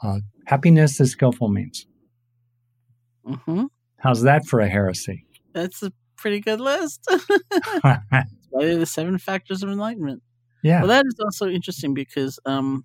[0.00, 1.84] Uh, happiness is skillful means.
[3.26, 3.64] Mm-hmm.
[3.96, 5.26] How's that for a heresy?
[5.52, 7.04] That's a pretty good list.
[7.82, 8.04] Are
[8.52, 10.22] the seven factors of enlightenment?
[10.62, 10.80] Yeah.
[10.80, 12.84] Well, that is also interesting because um,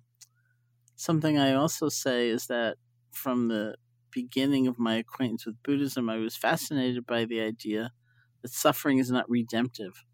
[0.96, 2.76] something I also say is that
[3.12, 3.74] from the
[4.10, 7.90] beginning of my acquaintance with Buddhism, I was fascinated by the idea
[8.42, 10.04] that suffering is not redemptive.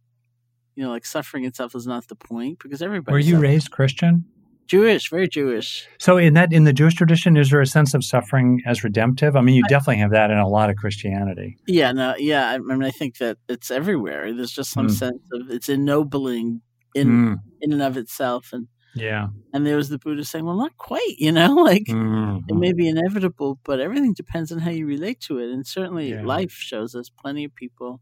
[0.75, 3.13] You know, like suffering itself is not the point because everybody.
[3.13, 3.43] Were you suffers.
[3.43, 4.25] raised Christian?
[4.69, 5.11] Jewish?
[5.11, 5.89] Very Jewish.
[5.99, 9.35] So in that in the Jewish tradition, is there a sense of suffering as redemptive?
[9.35, 11.57] I mean, you definitely have that in a lot of Christianity.
[11.67, 12.51] Yeah, no, yeah.
[12.51, 14.33] I mean, I think that it's everywhere.
[14.33, 14.93] There's just some Mm.
[14.93, 16.63] sense of it's ennobling
[16.95, 19.29] in Mm, in and of itself, and yeah.
[19.55, 21.17] and there was the Buddha saying, well, not quite.
[21.19, 22.45] You know, like Mhm.
[22.49, 25.51] it may be inevitable, but everything depends on how you relate to it.
[25.51, 26.23] And certainly, Yeah.
[26.23, 28.01] life shows us plenty of people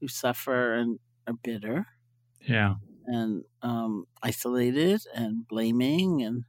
[0.00, 1.86] who suffer and are bitter
[2.42, 2.76] Yeah.
[3.06, 6.44] and um, isolated and blaming, and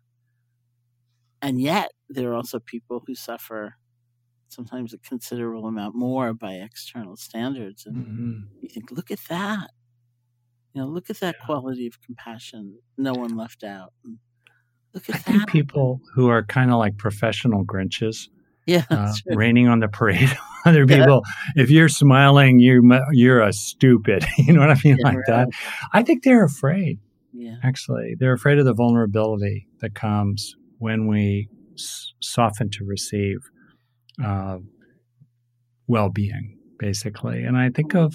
[1.41, 3.75] and yet there are also people who suffer
[4.49, 7.85] sometimes a considerable amount more by external standards.
[7.85, 8.47] And Mhm.
[8.61, 9.71] you think, look at that.
[10.75, 11.45] You know, look at that Yeah.
[11.45, 12.77] quality of compassion.
[12.97, 13.93] No one left out.
[14.93, 18.27] Look I at think people who are kind of like professional Grinches,
[18.67, 20.29] yeah, uh, raining on the parade
[20.65, 20.97] other Yeah.
[20.99, 21.23] people.
[21.55, 22.81] If you're smiling, you
[23.13, 24.25] you're a stupid.
[24.37, 25.47] You know what I mean, Yeah, like that.
[25.93, 26.99] I think they're afraid.
[27.33, 27.55] yeah.
[27.63, 33.37] Actually, they're afraid of the vulnerability that comes when we s- soften to receive
[34.23, 34.57] uh,
[35.87, 37.43] well-being, basically.
[37.43, 38.13] And I think of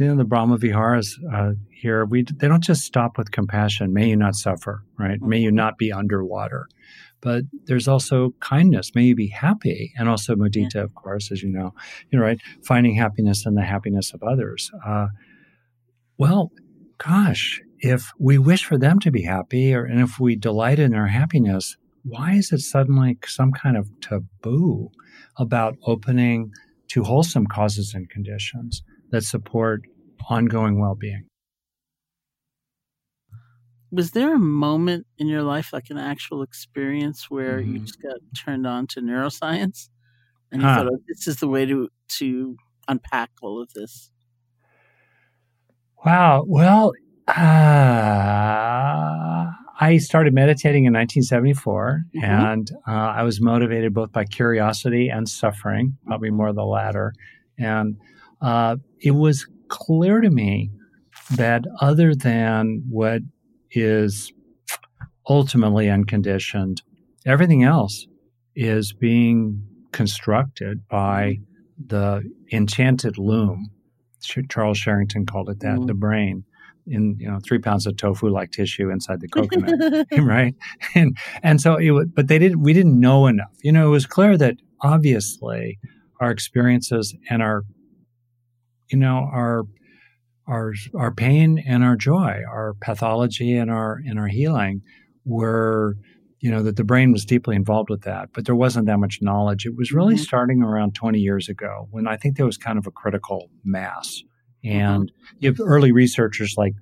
[0.00, 2.06] you know the Brahma Viharas uh, here.
[2.06, 3.92] We they don't just stop with compassion.
[3.92, 5.20] May you not suffer, right?
[5.20, 6.68] May you not be underwater.
[7.20, 8.92] But there's also kindness.
[8.94, 11.74] May you be happy, and also mudita, of course, as you know.
[12.10, 12.40] You know, right?
[12.64, 14.70] Finding happiness in the happiness of others.
[14.84, 15.08] Uh,
[16.16, 16.50] well,
[16.96, 20.92] gosh, if we wish for them to be happy, or and if we delight in
[20.92, 24.90] their happiness, why is it suddenly some kind of taboo
[25.36, 26.52] about opening
[26.88, 29.82] to wholesome causes and conditions that support
[30.28, 31.26] ongoing well-being?
[33.92, 37.84] Was there a moment in your life, like an actual experience, where you Mhm.
[37.86, 39.88] just got turned on to neuroscience,
[40.52, 40.74] and you Huh.
[40.82, 42.56] thought, oh, "This is the way to to
[42.88, 44.12] unpack all of this"?
[46.04, 46.44] Wow.
[46.46, 46.92] Well,
[47.28, 47.32] uh,
[49.82, 52.22] I started meditating in 1974, Mhm.
[52.24, 57.12] and uh, I was motivated both by curiosity and suffering, probably more the latter.
[57.58, 57.96] And
[58.40, 60.70] uh, it was clear to me
[61.36, 63.22] that other than what
[63.70, 64.32] is
[65.28, 66.82] ultimately unconditioned,
[67.26, 68.06] everything else
[68.56, 71.36] is being constructed by
[71.86, 72.22] the
[72.52, 73.70] enchanted loom.
[74.48, 75.86] Charles Sherrington called it that, Mhm.
[75.86, 76.44] the brain,
[76.86, 80.54] in you know three pounds of tofu-like tissue inside the coconut, right?
[80.94, 82.60] And and so it would, but they didn't.
[82.62, 83.52] We didn't know enough.
[83.62, 85.78] You know, it was clear that obviously
[86.20, 87.62] our experiences and our,
[88.90, 89.64] you know, our
[90.46, 94.82] our our pain and our joy, our pathology and our and our healing
[95.24, 95.96] were
[96.40, 99.18] you know that the brain was deeply involved with that but there wasn't that much
[99.20, 99.66] knowledge.
[99.66, 100.20] It was really Mhm.
[100.20, 104.22] starting around 20 years ago when i think there was kind of a critical mass.
[104.64, 106.72] And you have early researchers like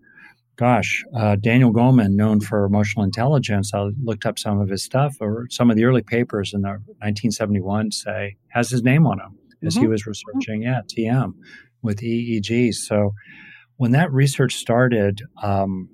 [0.56, 5.16] gosh uh, daniel goleman known for emotional intelligence i looked up some of his stuff
[5.20, 9.36] or some of the early papers in the 1971 say has his name on them
[9.64, 9.88] as he Mhm.
[9.90, 11.34] was researching yeah tm
[11.82, 13.12] with eeg so
[13.76, 15.88] when that research started um,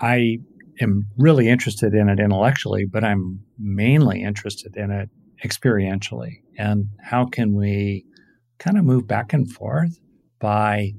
[0.00, 0.38] i
[0.80, 5.08] am really interested in it intellectually, but I'm mainly interested in it
[5.44, 6.42] experientially.
[6.58, 8.04] And how can we
[8.58, 9.98] kind of move back and forth
[10.40, 10.92] by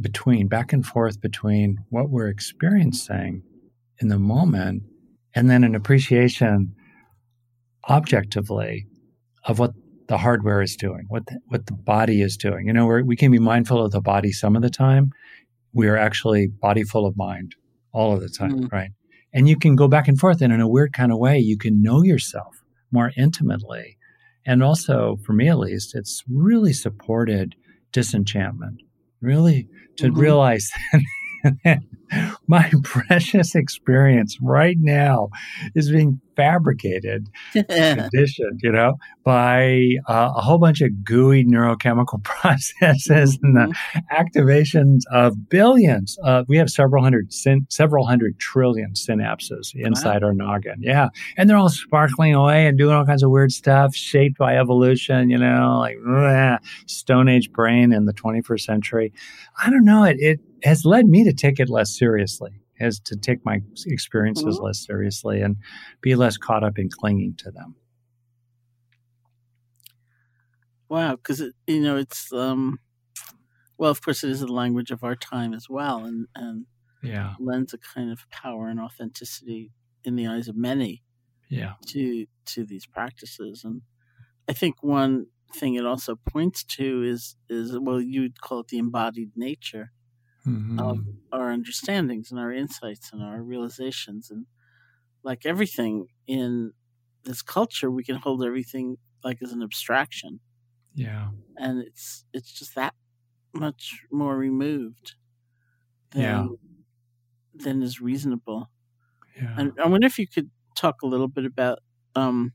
[0.00, 3.42] between back and forth between what we're experiencing
[4.00, 4.82] in the moment
[5.34, 6.74] and then an appreciation
[7.88, 8.86] objectively
[9.44, 9.72] of what
[10.10, 12.66] the hardware is doing, what the, what the body is doing.
[12.66, 15.12] You know, we're, we can be mindful of the body some of the time.
[15.72, 17.54] We are actually body full of mind
[17.92, 18.72] all of the time, Mm.
[18.72, 18.90] right?
[19.32, 21.56] And you can go back and forth, and in a weird kind of way, you
[21.56, 22.54] can know yourself
[22.90, 23.96] more intimately.
[24.44, 27.54] And also, for me at least, it's really supported
[27.92, 28.82] disenchantment,
[29.20, 29.68] really
[29.98, 30.16] to Mhm.
[30.16, 30.68] realize
[31.64, 31.82] that
[32.46, 35.28] my precious experience right now
[35.74, 38.94] is being fabricated conditioned, you know,
[39.24, 43.76] by uh, a whole bunch of gooey neurochemical processes and the
[44.10, 46.18] activations of billions.
[46.24, 50.76] Uh, we have several hundred, syn- several hundred trillion synapses inside our noggin.
[50.80, 54.56] Yeah, and they're all sparkling away and doing all kinds of weird stuff, shaped by
[54.56, 55.28] evolution.
[55.28, 59.12] You know, like bleh, Stone Age brain in the 21st century.
[59.62, 60.04] I don't know.
[60.04, 62.52] It it has led me to take it less seriously.
[62.80, 64.64] Has to take my experiences Mhm.
[64.64, 65.56] less seriously and
[66.02, 67.76] be less caught up in clinging to them.
[70.88, 72.80] Wow, because you know it's um,
[73.78, 76.66] well, of course, it is the language of our time as well, and and
[77.02, 77.36] Yeah.
[77.38, 79.72] lends a kind of power and authenticity
[80.04, 81.04] in the eyes of many
[81.48, 81.74] Yeah.
[81.88, 83.64] to to these practices.
[83.64, 83.82] And
[84.48, 88.78] I think one thing it also points to is is well, you'd call it the
[88.78, 89.92] embodied nature
[90.46, 90.78] Mhm.
[90.78, 90.98] of
[91.32, 94.46] our understandings and our insights and our realizations and
[95.22, 96.72] like everything in
[97.24, 100.40] this culture we can hold everything like as an abstraction
[100.94, 101.30] yeah.
[101.56, 102.94] and it's it's just that
[103.54, 105.14] much more removed
[106.12, 106.48] than Yeah.
[107.54, 108.70] than is reasonable
[109.36, 109.58] Yeah.
[109.58, 111.80] and i wonder if you could talk a little bit about
[112.16, 112.52] um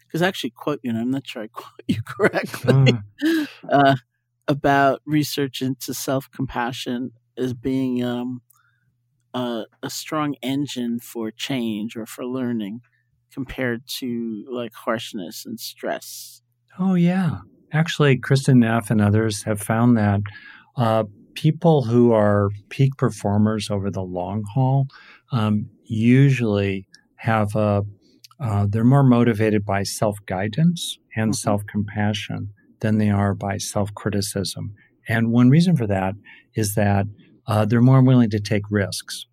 [0.00, 3.00] because i actually quote you and i'm not sure i quote you correctly
[3.72, 3.96] uh,
[4.48, 8.42] about research into self-compassion as being um,
[9.34, 12.80] a, a strong engine for change or for learning
[13.32, 16.42] compared to like harshness and stress.
[16.78, 17.38] Oh, yeah.
[17.72, 20.20] Actually, Kristin Neff and others have found that
[20.76, 24.86] uh, people who are peak performers over the long haul
[25.32, 26.86] um, usually
[27.16, 27.82] have a,
[28.40, 31.36] uh, they're more motivated by self guidance and Mhm.
[31.36, 34.72] self compassion than they are by self criticism.
[35.08, 36.14] And one reason for that
[36.54, 37.06] is that
[37.48, 39.26] uh, they're more willing to take risks.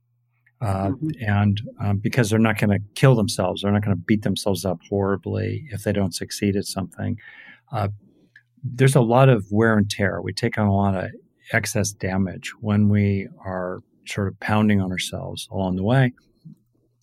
[0.61, 1.11] Uh, Mhm.
[1.27, 4.65] And um, because they're not going to kill themselves, they're not going to beat themselves
[4.65, 7.19] up horribly if they don't succeed at something.
[7.71, 7.89] Uh,
[8.63, 10.21] there's a lot of wear and tear.
[10.21, 11.11] We take on a lot of
[11.51, 16.13] excess damage when we are sort of pounding on ourselves along the way.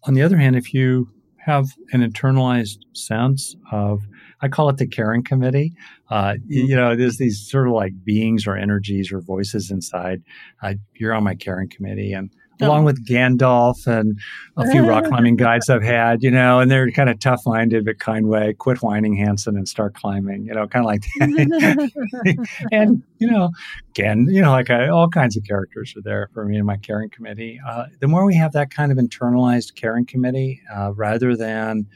[0.04, 4.02] On the other hand, if you have an internalized sense of,
[4.42, 5.72] I call it the caring committee.
[6.10, 10.22] Uh, you, you know, there's these sort of like beings or energies or voices inside.
[10.62, 12.30] Uh, you're on my caring committee, and
[12.60, 14.18] along with Gandalf and
[14.56, 17.84] a few rock climbing guides I've had, you know, and they're kind of tough minded
[17.84, 18.54] but kind way.
[18.54, 22.66] Quit whining, Hanson, and start climbing, you know, kind of like that.
[22.72, 23.50] and you know,
[23.90, 26.76] again, you know, like I, all kinds of characters are there for me in my
[26.76, 27.60] caring committee.
[27.66, 31.86] Uh, the more we have that kind of internalized caring committee, uh, rather than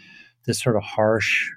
[0.46, 1.50] this sort of harsh,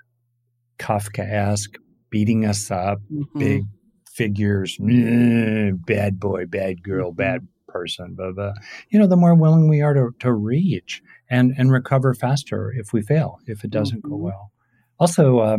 [0.80, 1.76] Kafkaesque
[2.10, 3.40] beating us up, Mhm.
[3.40, 3.64] big
[4.08, 8.54] figures, "Meh, bad boy, bad girl, bad person, blah, blah.
[8.90, 12.92] You know, the more willing we are to, to reach and, and recover faster if
[12.94, 14.22] we fail, if it doesn't go Mhm.
[14.22, 14.52] well.
[15.00, 15.58] Also, uh,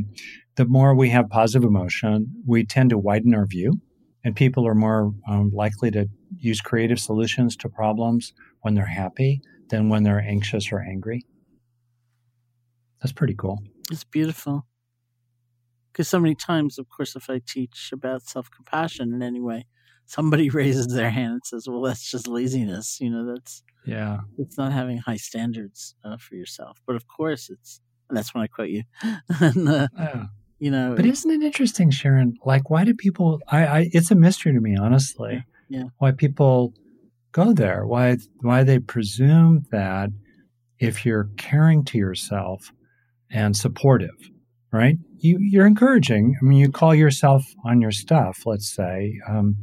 [0.57, 3.81] the more we have positive emotion, we tend to widen our view,
[4.25, 9.41] and people are more um, likely to use creative solutions to problems when they're happy
[9.69, 11.23] than when they're anxious or angry.
[13.01, 13.63] That's pretty cool.
[13.91, 14.67] It's beautiful.
[15.93, 19.67] Because so many times, of course, if I teach about self compassion in any way,
[20.07, 24.19] somebody raises their hand and says, "Well, that's just laziness." You know, that's Yeah.
[24.39, 26.81] it's not having high standards uh, for yourself.
[26.87, 28.83] But of course, it's and that's when I quote you.
[29.41, 30.25] and, uh, Yeah.
[30.59, 32.35] you know, But isn't it interesting, Sharon?
[32.45, 33.41] Like, why do people?
[33.49, 35.45] I, I it's a mystery to me, honestly.
[35.69, 35.85] Yeah.
[35.99, 36.75] Why people
[37.33, 37.87] go there?
[37.87, 40.11] Why why they presume that
[40.81, 42.73] if you're caring to yourself
[43.31, 44.19] and supportive,
[44.73, 44.97] right?
[45.19, 46.37] You you're encouraging.
[46.41, 48.43] I mean, you call yourself on your stuff.
[48.47, 49.19] Let's say.
[49.29, 49.57] Um,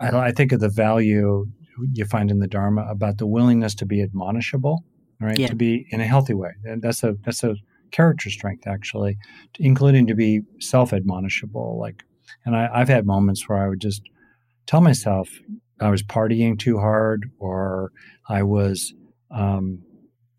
[0.00, 1.46] I, I think of the value
[1.92, 4.84] you find in the Dharma about the willingness to be admonishable,
[5.20, 5.38] right?
[5.38, 5.48] Yeah.
[5.48, 6.50] To be in a healthy way.
[6.64, 7.56] And that's a that's a
[7.90, 9.16] character strength actually
[9.58, 12.04] including to be self-admonishable like
[12.44, 14.02] and I, i've had moments where i would just
[14.66, 15.28] tell myself
[15.80, 17.92] i was partying too hard or
[18.28, 18.94] i was
[19.30, 19.82] um,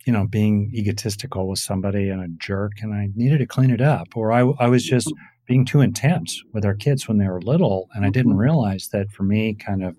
[0.09, 3.79] you know being egotistical with somebody and a jerk and i needed to clean it
[3.79, 5.13] up or i, I was just
[5.45, 8.39] being too intense with our kids when they were little and i didn't Mhm.
[8.47, 9.95] realize that for me kind of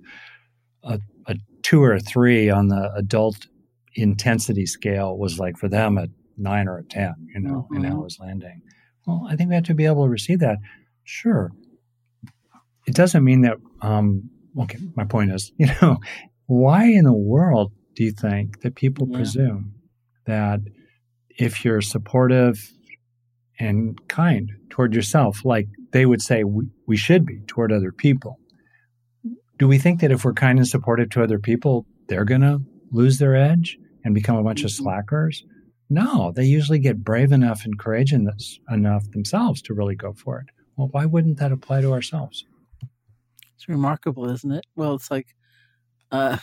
[0.83, 0.99] a,
[1.29, 3.47] a two or a three on the adult
[3.95, 7.93] intensity scale was like for them a nine or a 10, you know, and how
[7.93, 7.99] Mhm.
[8.01, 8.63] it was landing.
[9.07, 10.59] Well, I think we have to be able to receive that.
[11.05, 11.53] Sure.
[12.89, 15.99] It doesn't mean that, um, okay, my point is, you know,
[16.47, 19.17] why in the world do you think that people Yeah.
[19.19, 19.75] presume
[20.31, 20.61] that
[21.29, 22.73] if you're supportive
[23.59, 28.39] and kind toward yourself, like they would say we, we should be toward other people,
[29.59, 32.61] do we think that if we're kind and supportive to other people, they're going to
[32.91, 34.77] lose their edge and become a bunch of Mhm.
[34.77, 35.45] slackers?
[35.91, 40.47] No, they usually get brave enough and courageous enough themselves to really go for it.
[40.77, 42.47] Well, why wouldn't that apply to ourselves?
[43.57, 44.67] It's remarkable, isn't it?
[44.77, 45.35] Well, it's like
[46.13, 46.39] uh,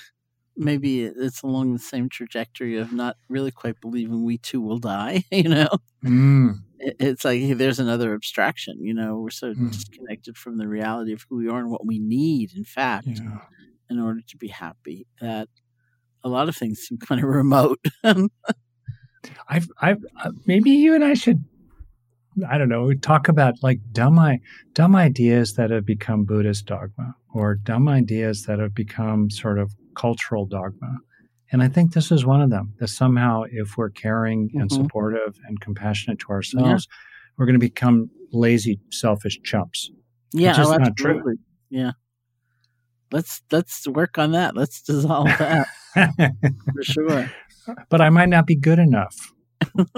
[0.58, 5.24] maybe it's along the same trajectory of not really quite believing we too will die.
[5.32, 5.70] You know,
[6.04, 8.78] Mm, it's like hey, there's another abstraction.
[8.82, 9.72] You know, we're so Mm.
[9.72, 12.52] disconnected from the reality of who we are and what we need.
[12.56, 13.40] In fact, yeah.
[13.90, 15.48] in order to be happy, that
[16.24, 17.80] a lot of things seem kind of remote.
[19.50, 21.44] I've, I've, uh, maybe you and I should
[22.48, 24.40] I don't know, talk about like dumb, I-
[24.74, 29.72] dumb ideas that have become Buddhist dogma or dumb ideas that have become sort of
[29.98, 30.98] cultural dogma.
[31.52, 34.62] And I think this is one of them that somehow, if we're caring mm-hmm.
[34.62, 36.98] and supportive and compassionate to ourselves, yeah.
[37.38, 39.90] we're going to become lazy, selfish chumps.
[40.34, 41.36] Yeah, oh, absolutely.
[41.70, 41.92] Yeah.
[43.12, 44.56] Let's let's work on that.
[44.56, 45.68] Let's dissolve that
[46.74, 47.32] for sure.
[47.90, 49.16] But I might not be good enough.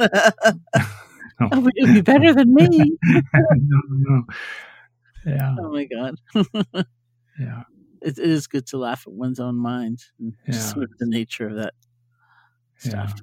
[1.41, 2.67] Oh, it would be better than me.
[3.33, 4.23] no, no.
[5.25, 5.55] Yeah.
[5.57, 6.15] Oh my god.
[7.39, 7.63] yeah.
[8.01, 10.53] It, it is good to laugh at one's own mind and yeah.
[10.53, 11.73] just sort of the nature of that
[12.77, 13.15] stuff.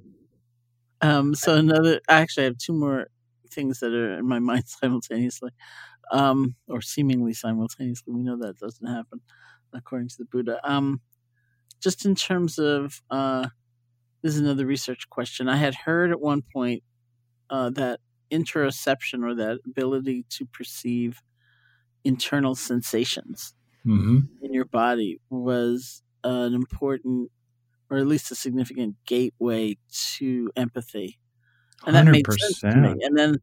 [1.03, 1.19] Yeah.
[1.19, 1.35] Um.
[1.35, 2.01] So another.
[2.09, 3.09] Actually, I have two more
[3.51, 5.51] things that are in my mind simultaneously,
[6.13, 8.13] um, or seemingly simultaneously.
[8.13, 9.21] We know that doesn't happen
[9.73, 10.59] according to the Buddha.
[10.65, 11.01] Um,
[11.81, 13.49] just in terms of uh,
[14.23, 15.49] this is another research question.
[15.49, 16.83] I had heard at one point
[17.51, 18.01] uh, that
[18.33, 21.23] interoception or that ability to perceive
[22.05, 23.55] internal sensations
[23.87, 24.19] mm-hmm.
[24.43, 27.31] in your body was an important
[27.91, 29.77] or at least a significant gateway
[30.17, 31.19] to empathy.
[31.87, 32.11] And that 100%.
[32.11, 32.95] made sense to me.
[33.03, 33.37] And then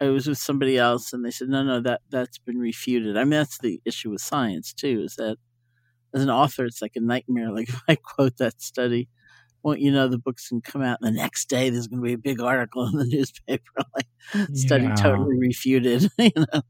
[0.00, 3.16] I was with somebody else and they said, no, no, that, that's been refuted.
[3.16, 5.36] I mean, that's the issue with science too, is that
[6.14, 7.50] as an author, it's like a nightmare.
[7.54, 9.08] Like if I quote that study,
[9.62, 12.06] won't you know, the book's can come out and the next day there's going to
[12.06, 16.62] be a big article in the newspaper, like study totally refuted, you know.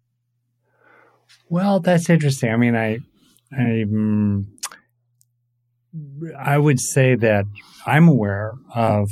[1.49, 2.51] Well, that's interesting.
[2.51, 2.99] I mean, I,
[3.57, 3.85] I,
[6.39, 7.45] I would say that
[7.87, 9.11] I'm aware of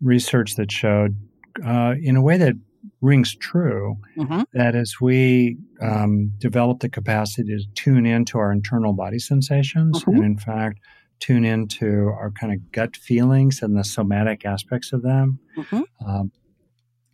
[0.00, 1.16] research that showed,
[1.64, 2.54] uh, in a way that
[3.00, 4.42] rings true, mm-hmm.
[4.52, 10.16] that as we um, develop the capacity to tune into our internal body sensations, mm-hmm.
[10.16, 10.80] and in fact
[11.20, 15.38] tune into our kind of gut feelings and the somatic aspects of them.
[15.56, 15.82] Mm-hmm.
[16.08, 16.32] Um,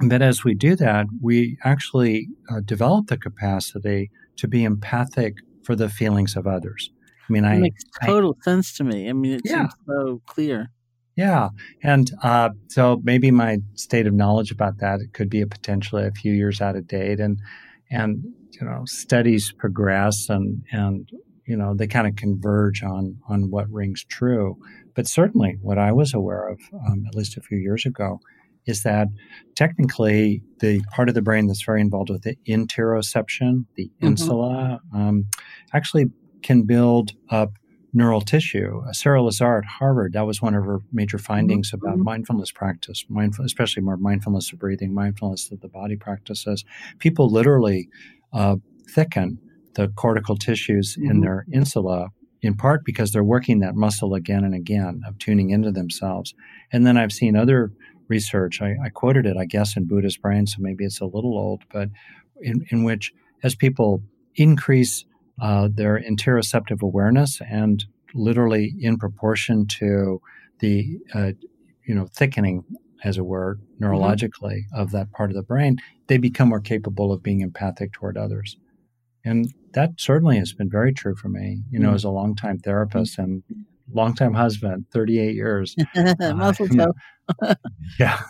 [0.01, 5.37] that as we do that, we actually uh, develop the capacity to be empathic
[5.67, 6.91] for the feelings of others.
[7.29, 9.09] I mean, it I makes total I, sense to me.
[9.09, 9.69] I mean, it yeah.
[9.69, 10.71] seems so clear.
[11.17, 11.49] Yeah,
[11.83, 16.07] and uh, so maybe my state of knowledge about that it could be a potentially
[16.07, 17.41] a few years out of date, and
[17.91, 21.11] and you know studies progress, and and
[21.47, 24.59] you know they kind of converge on on what rings true.
[24.95, 28.21] But certainly, what I was aware of, um, at least a few years ago,
[28.67, 29.09] is that
[29.55, 34.07] technically the part of the brain that's very involved with the interoception, the mm-hmm.
[34.07, 35.27] insula, um,
[35.73, 36.07] actually
[36.43, 37.53] can build up
[37.93, 38.83] neural tissue.
[38.87, 41.87] Uh, Sarah Lazar at Harvard, that was one of her major findings mm-hmm.
[41.87, 46.65] about mindfulness practice, mindful, especially more mindfulness of breathing, mindfulness of the body practices.
[46.99, 47.89] People literally
[48.33, 48.57] uh,
[48.91, 49.39] thicken
[49.75, 51.11] the cortical tissues mm-hmm.
[51.11, 52.09] in their insula,
[52.43, 56.35] in part because they're working that muscle again and again of tuning into themselves.
[56.73, 57.73] And then I've seen other
[58.09, 61.39] research, I, I quoted it, I guess, in Buddha's Brain, so maybe it's a little
[61.39, 61.89] old, but
[62.41, 64.03] in, in which as people
[64.35, 65.05] increase
[65.41, 67.85] uh, their interoceptive awareness and
[68.15, 70.21] literally in proportion to
[70.61, 71.33] the uh,
[71.87, 72.65] you know thickening
[73.05, 73.85] as it were mm-hmm.
[73.85, 74.81] neurologically mm-hmm.
[74.81, 75.77] of that part of the brain
[76.07, 78.57] they become more capable of being empathic toward others
[79.27, 81.95] and that certainly has been very true for me, you know, mm.
[81.95, 83.43] as a longtime therapist and
[83.93, 85.75] longtime husband, 38 years.
[85.97, 86.15] uh,
[87.99, 88.21] yeah.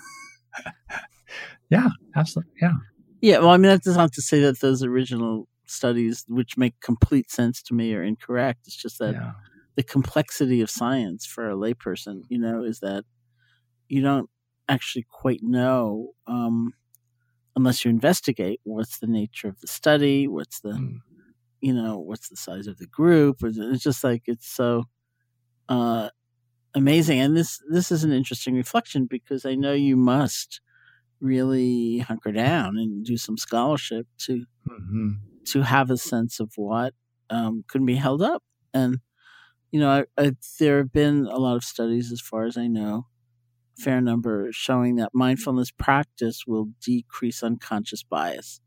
[1.71, 2.53] yeah, absolutely.
[2.61, 2.73] Yeah.
[3.21, 3.39] Yeah.
[3.39, 7.63] Well, I mean, that's not to say that those original studies, which make complete sense
[7.65, 8.61] to me, are incorrect.
[8.67, 9.33] It's just that yeah.
[9.75, 13.05] the complexity of science for a layperson, you know, is that
[13.89, 14.29] you don't
[14.69, 16.73] actually quite know um,
[17.55, 20.99] unless you investigate what's the nature of the study, what's the, mm.
[21.61, 23.39] you know, what's the size of the group.
[23.43, 24.85] It's just like it's so
[25.69, 26.11] uh,
[26.77, 27.19] amazing.
[27.19, 30.61] And this this is an interesting reflection because I know you must
[31.19, 35.11] really hunker down and do some scholarship to mm-hmm.
[35.47, 36.95] to have a sense of what
[37.31, 38.45] um, can be held up.
[38.73, 38.99] And
[39.73, 42.67] you know, I, I, there have been a lot of studies, as far as I
[42.69, 43.07] know,
[43.77, 48.61] fair number showing that mindfulness practice will decrease unconscious bias,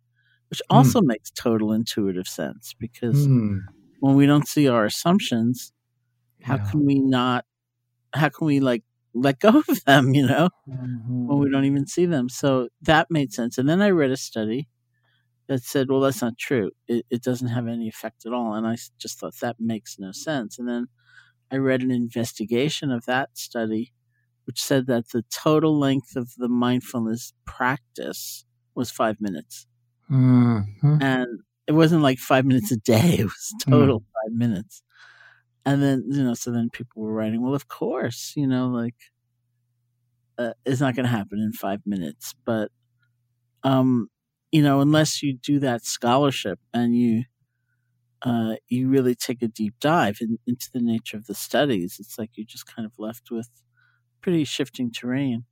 [0.50, 0.76] which hmm.
[0.76, 1.08] also mm.
[1.08, 3.60] makes total intuitive sense because mm.
[4.00, 5.72] when we don't see our assumptions,
[6.44, 6.70] how yeah.
[6.70, 7.46] can we not,
[8.14, 8.84] how can we like
[9.14, 11.28] let go of them, you know, mm-hmm.
[11.28, 11.54] when we mm-hmm.
[11.54, 12.30] don't even see them?
[12.30, 13.58] So that made sense.
[13.58, 14.70] And then I read a study
[15.48, 16.72] that said, well, that's not true.
[16.88, 18.54] It, it doesn't have any effect at all.
[18.54, 20.60] And I just thought that makes no sense.
[20.60, 20.88] And then
[21.52, 23.94] I read an investigation of that study
[24.50, 29.68] which said that the total length of the mindfulness practice was five minutes.
[30.10, 31.04] Mm-hmm.
[31.04, 34.06] And it wasn't like five minutes a day, it was total mm.
[34.06, 34.82] five minutes.
[35.70, 38.96] And then, you know, so then people were writing, well, of course, you know, like,
[40.40, 42.34] uh, it's not going to happen in five minutes.
[42.44, 42.72] But
[43.64, 44.10] um,
[44.52, 47.26] you know, unless you do that scholarship and you
[48.24, 52.18] uh, you really take a deep dive in, into the nature of the studies, it's
[52.18, 53.50] like you're just kind of left with
[54.22, 55.46] pretty shifting terrain.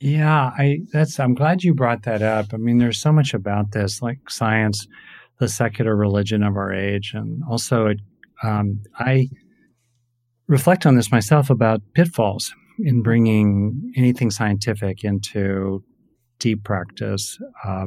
[0.00, 2.46] Yeah, I that's I'm glad you brought that up.
[2.52, 4.86] I mean, there's so much about this, like science,
[5.38, 8.00] the secular religion of our age, and also it,
[8.42, 9.28] um, I
[10.46, 15.82] reflect on this myself about pitfalls in bringing anything scientific into
[16.38, 17.86] deep practice, uh,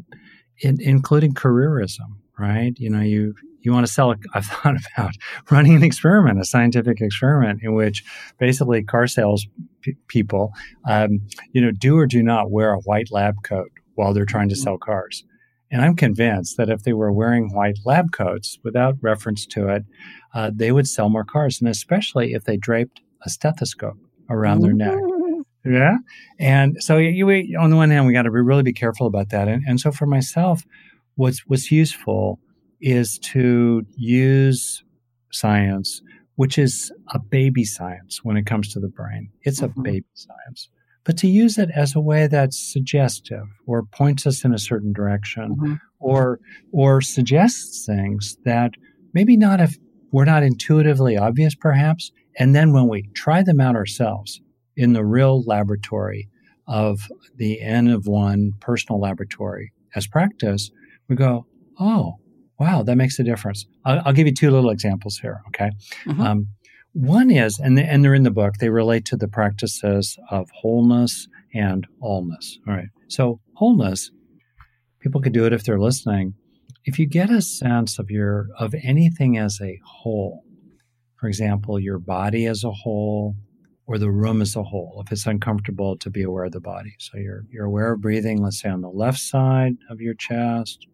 [0.59, 2.17] in, including careerism.
[2.37, 2.73] Right?
[2.77, 4.11] You know, you you want to sell.
[4.11, 5.15] A, I've thought about
[5.49, 8.03] running an experiment, a scientific experiment, in which
[8.39, 9.47] basically car sales
[9.81, 10.51] p- people,
[10.87, 11.21] um,
[11.51, 14.55] you know, do or do not wear a white lab coat while they're trying to
[14.55, 15.23] sell cars.
[15.71, 19.85] And I'm convinced that if they were wearing white lab coats without reference to it,
[20.33, 23.97] uh, they would sell more cars, and especially if they draped a stethoscope
[24.29, 24.99] around their neck.
[25.63, 25.97] Yeah.
[26.39, 29.47] And so you, on the one hand, we got to really be careful about that.
[29.47, 30.63] And, and so for myself,
[31.15, 32.39] what's, what's useful
[32.81, 34.83] is to use
[35.31, 36.01] science,
[36.35, 39.29] which is a baby science when it comes to the brain.
[39.43, 39.79] It's mm-hmm.
[39.79, 40.69] a baby science.
[41.03, 44.93] But to use it as a way that's suggestive or points us in a certain
[44.93, 45.73] direction mm-hmm.
[45.99, 46.39] or
[46.71, 48.71] or suggests things that
[49.13, 49.77] maybe not if
[50.11, 52.11] we're not intuitively obvious perhaps.
[52.37, 54.41] And then when we try them out ourselves
[54.75, 56.29] in the real laboratory
[56.67, 60.71] of the N of one personal laboratory as practice,
[61.09, 61.45] we go,
[61.79, 62.15] oh,
[62.59, 63.65] wow, that makes a difference.
[63.85, 65.41] I'll, I'll give you two little examples here.
[65.47, 65.71] Okay.
[66.05, 66.21] Mm-hmm.
[66.21, 66.47] Um,
[66.93, 71.27] one is, and, and they're in the book, they relate to the practices of wholeness
[71.53, 72.57] and allness.
[72.67, 72.89] All right.
[73.07, 74.11] So, wholeness,
[74.99, 76.33] people could do it if they're listening.
[76.83, 80.43] If you get a sense of your of anything as a whole,
[81.19, 83.35] for example, your body as a whole
[83.85, 86.95] or the room as a whole, if it's uncomfortable to be aware of the body.
[86.99, 90.87] So you're you're aware of breathing, let's say on the left side of your chest,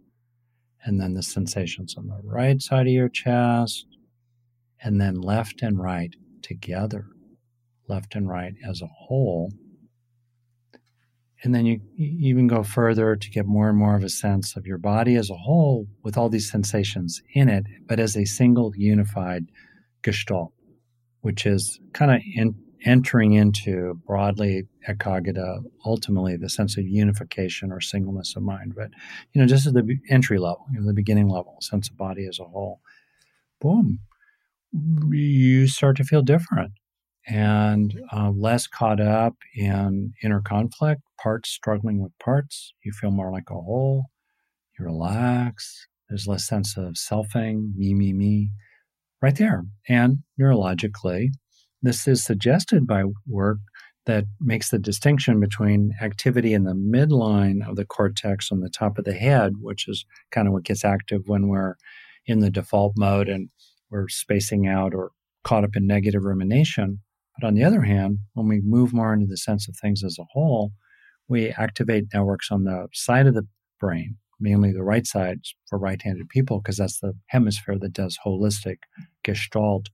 [0.83, 3.85] and then the sensations on the right side of your chest,
[4.81, 7.07] and then left and right together,
[7.87, 9.51] left and right as a whole.
[11.43, 14.65] And then you, even go further to get more and more of a sense of
[14.65, 18.73] your body as a whole with all these sensations in it, but as a single
[18.75, 19.45] unified
[20.01, 20.53] gestalt,
[21.21, 22.55] which is kind of in,
[22.85, 28.73] entering into broadly ekaggata, ultimately the sense of unification or singleness of mind.
[28.75, 28.89] But,
[29.33, 32.25] you know, just at the entry level, you know, the beginning level, sense of body
[32.27, 32.81] as a whole,
[33.59, 33.99] boom,
[35.11, 36.73] you start to feel different
[37.27, 42.73] and uh, less caught up in inner conflict, parts struggling with parts.
[42.83, 44.05] You feel more like a whole.
[44.77, 45.87] You relax.
[46.09, 48.51] There's less sense of selfing, me, me, me,
[49.21, 49.65] right there.
[49.89, 51.29] And neurologically,
[51.81, 53.57] this is suggested by work
[54.05, 58.97] that makes the distinction between activity in the midline of the cortex on the top
[58.97, 61.75] of the head, which is kind of what gets active when we're
[62.25, 63.49] in the default mode and
[63.89, 65.11] we're spacing out or
[65.43, 66.99] caught up in negative rumination.
[67.39, 70.17] But on the other hand, when we move more into the sense of things as
[70.19, 70.71] a whole,
[71.27, 73.47] we activate networks on the side of the
[73.79, 78.17] brain, mainly the right side for right handed people, because that's the hemisphere that does
[78.25, 78.77] holistic
[79.23, 79.89] gestalt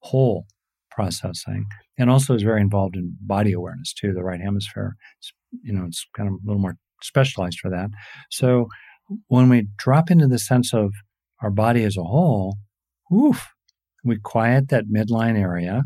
[0.00, 0.46] whole
[0.90, 1.66] processing.
[1.98, 4.96] And also is very involved in body awareness too the right hemisphere.
[5.18, 5.32] It's,
[5.62, 7.90] you know it's kind of a little more specialized for that.
[8.30, 8.68] So
[9.28, 10.92] when we drop into the sense of
[11.40, 12.56] our body as a whole
[13.12, 13.48] oof
[14.04, 15.84] we quiet that midline area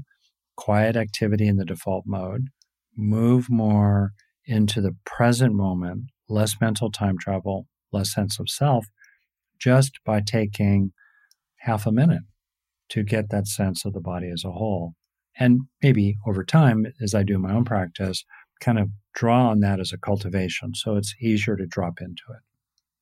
[0.56, 2.48] quiet activity in the default mode
[2.96, 4.12] move more
[4.46, 8.86] into the present moment less mental time travel less sense of self
[9.58, 10.92] just by taking
[11.60, 12.22] half a minute
[12.88, 14.94] to get that sense of the body as a whole.
[15.38, 18.24] And maybe over time, as I do my own practice,
[18.60, 20.74] kind of draw on that as a cultivation.
[20.74, 22.40] So it's easier to drop into it.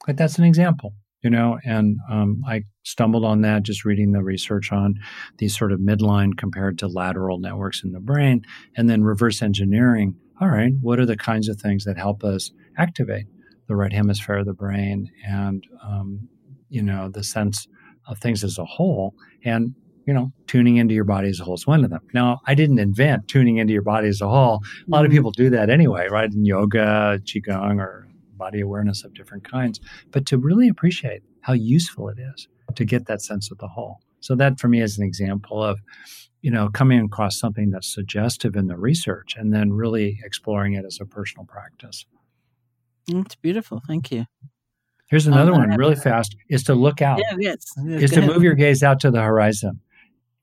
[0.06, 0.94] But that's an example,
[1.24, 4.94] you know, and um, I stumbled on that just reading the research on
[5.38, 8.42] these sort of midline compared to lateral networks in the brain,
[8.76, 10.14] and then reverse engineering.
[10.40, 13.26] All right, what are the kinds of things that help us activate
[13.68, 16.28] the right hemisphere of the brain and, um,
[16.68, 17.66] you know, the sense
[18.06, 19.14] of things as a whole.
[19.44, 19.74] And,
[20.06, 22.02] you know, tuning into your body as a whole is one of them.
[22.12, 24.60] Now, I didn't invent tuning into your body as a whole.
[24.86, 25.16] A lot of mm-hmm.
[25.16, 26.30] people do that anyway, right?
[26.30, 28.03] In yoga, Qigong, or
[28.34, 29.80] body awareness of different kinds.
[30.10, 33.98] But to really appreciate how useful it is to get that sense of the whole.
[34.20, 35.80] So that for me is an example of,
[36.40, 40.84] you know, coming across something that's suggestive in the research and then really exploring it
[40.84, 42.06] as a personal practice.
[43.06, 43.82] It's beautiful.
[43.86, 44.24] Thank you.
[45.08, 47.18] Here's um, another one, really fast, is to look out.
[47.18, 47.66] Yeah, yes.
[47.86, 49.80] Is to move your gaze out to the horizon.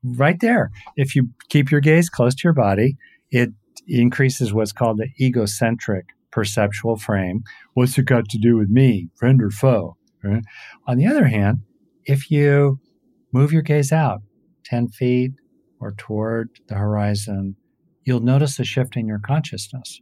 [0.04, 0.72] Right there.
[0.96, 2.98] If you keep your gaze close to your body,
[3.32, 3.50] it
[3.88, 7.44] increases what's called the egocentric perceptual frame.
[7.74, 9.98] What's it got to do with me, friend or foe?
[10.24, 10.44] Right?
[10.88, 11.60] On the other hand,
[12.06, 12.80] if you
[13.32, 14.22] move your gaze out
[14.66, 15.32] 10 feet
[15.80, 17.56] or toward the horizon,
[18.04, 20.02] you'll notice a shift in your consciousness,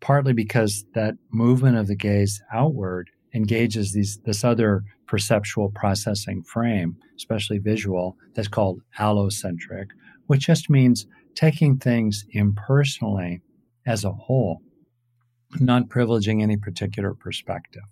[0.00, 6.96] partly because that movement of the gaze outward engages these, this other perceptual processing frame,
[7.16, 9.86] especially visual, that's called allocentric,
[10.26, 13.40] which just means taking things impersonally
[13.86, 14.60] as a whole,
[15.60, 17.82] not privileging any particular perspective.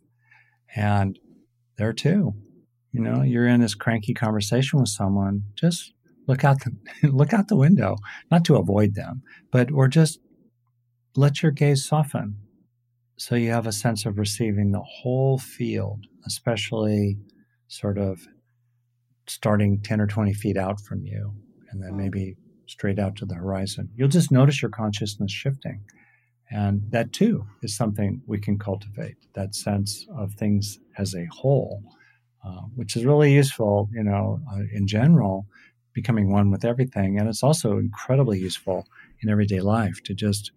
[0.75, 1.19] And
[1.79, 2.35] there too,
[2.93, 5.93] you know, you're in this cranky conversation with someone, just
[6.27, 7.97] look out the look out the window,
[8.31, 10.19] not to avoid them, but or just
[11.15, 12.37] let your gaze soften
[13.19, 17.17] so you have a sense of receiving the whole field, especially
[17.69, 18.21] sort of
[19.27, 21.33] starting 10 or 20 feet out from you
[21.71, 22.37] and then maybe
[22.67, 23.89] straight out to the horizon.
[23.97, 25.85] You'll just notice your consciousness shifting.
[26.51, 31.83] And that too is something we can cultivate that sense of things as a whole,
[32.45, 35.47] uh, which is really useful, you know, uh, in general,
[35.93, 37.19] becoming one with everything.
[37.19, 38.87] And it's also incredibly useful
[39.23, 40.53] in everyday life to just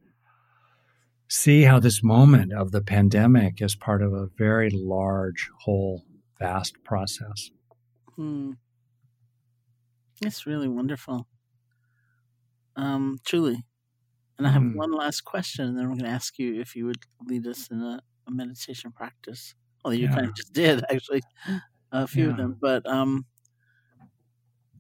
[1.28, 6.04] see how this moment of the pandemic is part of a very large, whole,
[6.40, 7.52] vast process.
[8.16, 8.54] Hmm.
[10.22, 11.28] It's really wonderful.
[12.76, 13.64] Um, truly.
[14.40, 14.76] And I have mm.
[14.76, 17.68] one last question, and then I'm going to ask you if you would lead us
[17.70, 19.54] in a, a meditation practice.
[19.84, 20.16] Well, you yeah.
[20.16, 21.22] kind of just did, actually,
[21.92, 22.32] a few yeah.
[22.32, 22.58] of them.
[22.60, 23.26] But um,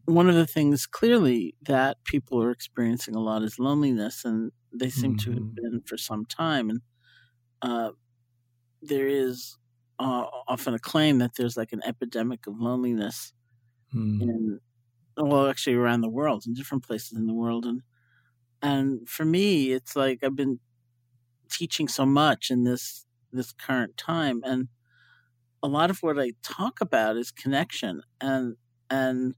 [0.05, 4.89] one of the things clearly that people are experiencing a lot is loneliness, and they
[4.89, 5.29] seem mm-hmm.
[5.29, 5.55] to have mm-hmm.
[5.55, 6.69] been for some time.
[6.69, 6.81] And
[7.61, 7.91] uh,
[8.81, 9.57] there is
[9.99, 13.33] uh, often a claim that there's like an epidemic of loneliness
[13.93, 14.21] mm.
[14.21, 14.59] in,
[15.17, 17.65] well, actually around the world, in different places in the world.
[17.65, 17.81] And
[18.61, 20.59] and for me, it's like I've been
[21.49, 24.67] teaching so much in this this current time, and
[25.61, 28.01] a lot of what I talk about is connection.
[28.19, 28.55] And
[28.89, 29.35] and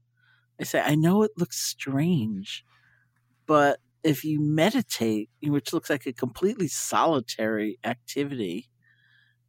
[0.60, 2.64] I say I know it looks strange,
[3.46, 8.68] but if you meditate, which looks like a completely solitary activity,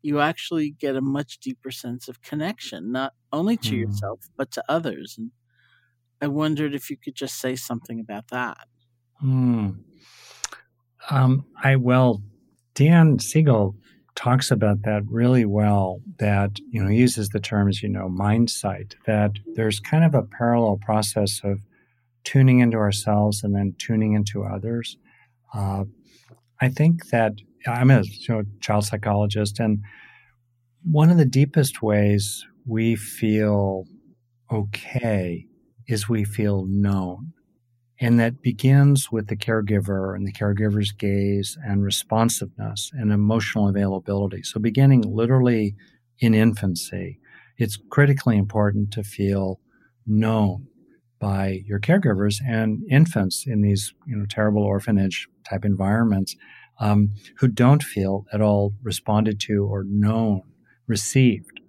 [0.04, 3.80] you actually get a much deeper sense of connection, not only to mm.
[3.80, 5.16] yourself, but to others.
[5.18, 5.32] And
[6.22, 8.68] I wondered if you could just say something about that.
[9.24, 9.70] Hmm.
[11.10, 12.22] Um, I well,
[12.76, 13.76] Dan Siegel
[14.16, 16.02] talks about that really well.
[16.20, 18.96] That you know he uses the terms you know mind sight.
[19.06, 21.62] That there's kind of a parallel process of
[22.26, 24.98] tuning into ourselves and then tuning into others.
[25.54, 25.86] Uh,
[26.60, 27.34] I think that
[27.66, 29.80] I'm a you know, child psychologist, and
[30.84, 33.86] one of the deepest ways we feel
[34.52, 35.48] okay
[35.88, 37.33] is we feel known.
[38.04, 44.44] And that begins with the caregiver and the caregiver's gaze and responsiveness and emotional availability.
[44.44, 45.76] So, beginning literally
[46.20, 47.22] in infancy,
[47.58, 49.62] it's critically important to feel
[50.06, 50.68] known
[51.18, 56.36] by your caregivers and infants in these you know terrible orphanage type environments
[56.82, 60.42] um, who don't feel at all responded to or known,
[60.88, 61.62] received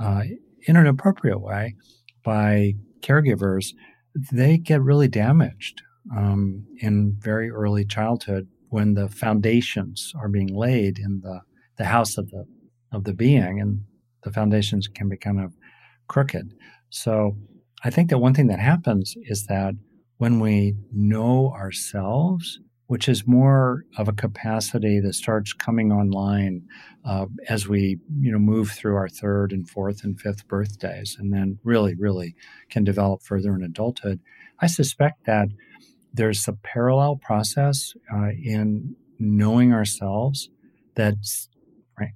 [0.00, 0.22] uh,
[0.66, 1.76] in an appropriate way
[2.24, 2.72] by
[3.02, 3.66] caregivers
[4.32, 5.82] they get really damaged
[6.16, 11.40] um, in very early childhood when the foundations are being laid in the,
[11.76, 12.44] the house of the
[12.92, 13.80] of the being, and
[14.22, 15.52] the foundations can be kind of
[16.06, 16.54] crooked.
[16.88, 17.36] So
[17.82, 19.74] I think that one thing that happens is that
[20.18, 26.62] when we know ourselves, which is more of a capacity that starts coming online
[27.04, 31.32] uh, as we you know move through our third and fourth and fifth birthdays and
[31.32, 32.34] then really really
[32.70, 34.20] can develop further in adulthood
[34.60, 35.48] i suspect that
[36.12, 40.50] there's a parallel process uh, in knowing ourselves
[40.94, 41.48] that's
[41.98, 42.12] right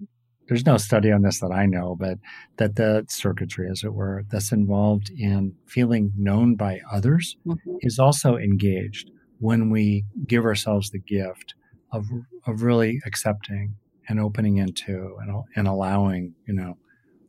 [0.49, 2.19] there's no study on this that I know, but
[2.57, 7.77] that the circuitry, as it were, that's involved in feeling known by others mm-hmm.
[7.83, 11.55] is also engaged when we give ourselves the gift
[11.93, 12.07] of,
[12.47, 13.75] of really accepting
[14.09, 16.77] and opening into and, and allowing, you know,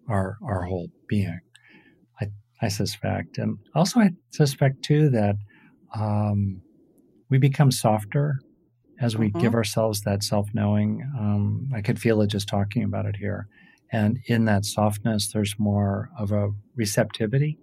[0.07, 1.39] our, our whole being.
[2.19, 2.27] I,
[2.61, 3.37] I suspect.
[3.37, 5.35] And also, I suspect too that
[5.95, 6.61] um,
[7.29, 8.39] we become softer
[8.99, 9.39] as we mm-hmm.
[9.39, 11.09] give ourselves that self knowing.
[11.17, 13.47] Um, I could feel it just talking about it here.
[13.91, 17.57] And in that softness, there's more of a receptivity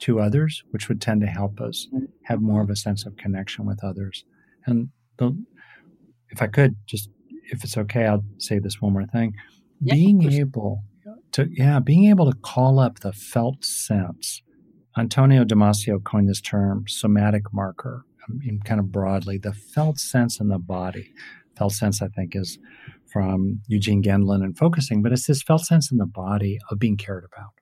[0.00, 1.88] to others, which would tend to help us
[2.24, 4.24] have more of a sense of connection with others.
[4.66, 4.88] And
[5.18, 5.36] the,
[6.30, 7.10] if I could, just
[7.50, 9.34] if it's okay, I'll say this one more thing.
[9.80, 10.82] Yeah, being able
[11.32, 14.42] to, yeah, being able to call up the felt sense.
[14.96, 20.48] Antonio Damasio coined this term somatic marker um, kind of broadly, the felt sense in
[20.48, 21.10] the body.
[21.56, 22.58] Felt sense, I think, is
[23.12, 26.96] from Eugene Gendlin and focusing, but it's this felt sense in the body of being
[26.96, 27.52] cared about,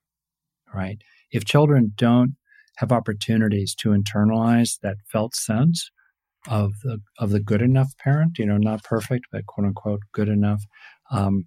[0.73, 0.99] right?
[1.31, 2.37] If children don't
[2.77, 5.91] have opportunities to internalize that felt sense
[6.49, 10.29] of the of the good enough parent, you know, not perfect, but quote unquote good
[10.29, 10.63] enough.
[11.11, 11.45] Um,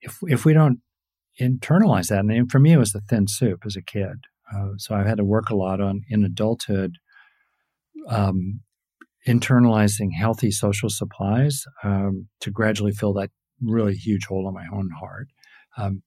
[0.00, 0.80] if if we don't
[1.40, 4.16] internalize that, and for me, it was the thin soup as a kid.
[4.54, 6.96] Uh, so I've had to work a lot on in adulthood,
[8.08, 8.60] um,
[9.26, 14.90] internalizing healthy social supplies um, to gradually fill that really huge hole in my own
[15.00, 15.28] heart.
[15.76, 16.02] Um,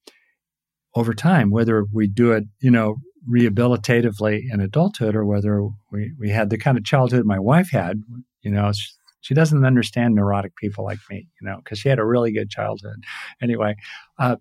[0.95, 2.97] over time, whether we do it, you know,
[3.27, 8.03] rehabilitatively in adulthood or whether we, we had the kind of childhood my wife had,
[8.41, 8.87] you know, she,
[9.21, 12.49] she doesn't understand neurotic people like me, you know, because she had a really good
[12.49, 13.03] childhood.
[13.41, 13.75] Anyway,
[14.17, 14.37] uh,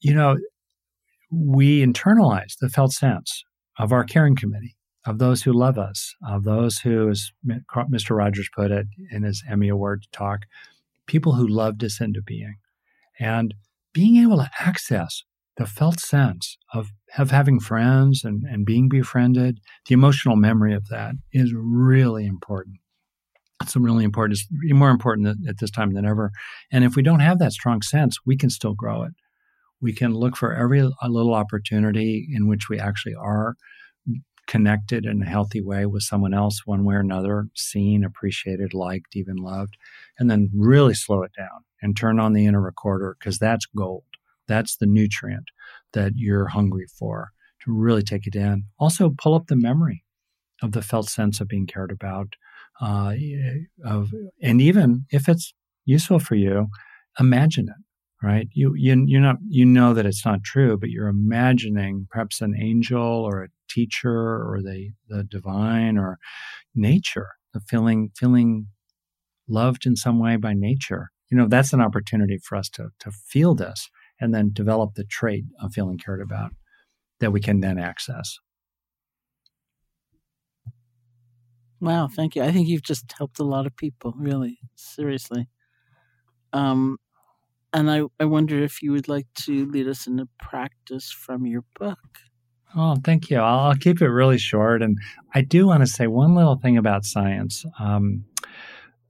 [0.00, 0.38] you know,
[1.30, 3.44] we internalize the felt sense
[3.78, 7.30] of our caring committee, of those who love us, of those who, as
[7.74, 8.16] Mr.
[8.16, 10.46] Rogers put it in his Emmy Award talk,
[11.06, 12.56] people who loved us into being.
[13.18, 13.54] And
[13.92, 15.22] being able to access
[15.56, 16.88] the felt sense of,
[17.18, 22.76] of having friends and, and being befriended, the emotional memory of that is really important.
[23.62, 24.38] It's really important.
[24.38, 26.30] It's more important at this time than ever.
[26.70, 29.12] And if we don't have that strong sense, we can still grow it.
[29.80, 33.56] We can look for every little opportunity in which we actually are
[34.46, 39.16] connected in a healthy way with someone else, one way or another, seen, appreciated, liked,
[39.16, 39.76] even loved,
[40.18, 44.04] and then really slow it down and turn on the inner recorder because that's gold.
[44.48, 45.48] That's the nutrient
[45.92, 47.30] that you're hungry for
[47.64, 48.64] to really take it in.
[48.78, 50.04] Also, pull up the memory
[50.62, 52.34] of the felt sense of being cared about.
[52.80, 53.14] Uh,
[53.84, 56.68] of and even if it's useful for you,
[57.18, 57.86] imagine it
[58.22, 58.48] right?
[58.52, 62.54] You, you, you're not, you know that it's not true, but you're imagining perhaps an
[62.60, 66.18] angel or a teacher or the, the divine or
[66.74, 68.68] nature, the feeling, feeling
[69.48, 71.10] loved in some way by nature.
[71.30, 73.88] You know, that's an opportunity for us to, to feel this
[74.20, 76.52] and then develop the trait of feeling cared about
[77.20, 78.38] that we can then access.
[81.80, 82.42] Wow, thank you.
[82.42, 85.48] I think you've just helped a lot of people, really, seriously.
[86.52, 86.96] Um,
[87.72, 91.64] and I, I wonder if you would like to lead us into practice from your
[91.78, 91.98] book.
[92.74, 93.38] Oh, thank you.
[93.38, 94.82] I'll, I'll keep it really short.
[94.82, 94.98] And
[95.34, 97.64] I do want to say one little thing about science.
[97.78, 98.24] Um,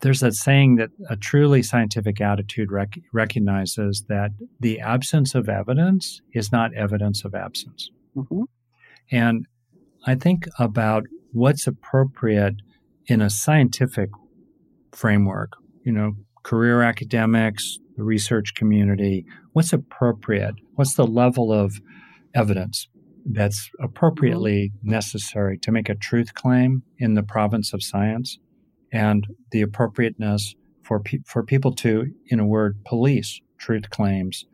[0.00, 4.30] there's a saying that a truly scientific attitude rec- recognizes that
[4.60, 7.90] the absence of evidence is not evidence of absence.
[8.14, 8.42] Mm-hmm.
[9.10, 9.46] And
[10.06, 12.56] I think about what's appropriate
[13.06, 14.10] in a scientific
[14.92, 20.54] framework, you know, career academics, the research community, what's appropriate?
[20.74, 21.74] What's the level of
[22.34, 22.88] evidence
[23.24, 28.38] that's appropriately necessary to make a truth claim in the province of science
[28.92, 34.44] and the appropriateness for, pe- for people to, in a word, police truth claims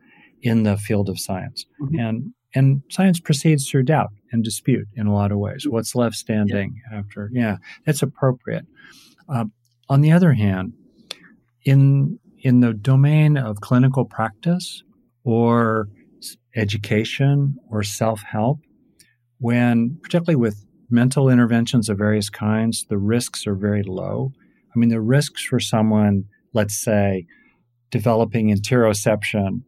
[0.41, 1.65] in the field of science.
[1.81, 1.99] Mm-hmm.
[1.99, 5.65] And and science proceeds through doubt and dispute in a lot of ways.
[5.67, 6.99] What's left standing yeah.
[6.99, 7.29] after?
[7.33, 8.65] Yeah, that's appropriate.
[9.27, 9.45] Uh,
[9.89, 10.73] on the other hand,
[11.65, 14.83] in in the domain of clinical practice
[15.23, 15.87] or
[16.55, 18.59] education or self help,
[19.39, 24.31] when, particularly with mental interventions of various kinds, the risks are very low.
[24.73, 27.25] I mean, the risks for someone, let's say,
[27.91, 29.63] developing interoception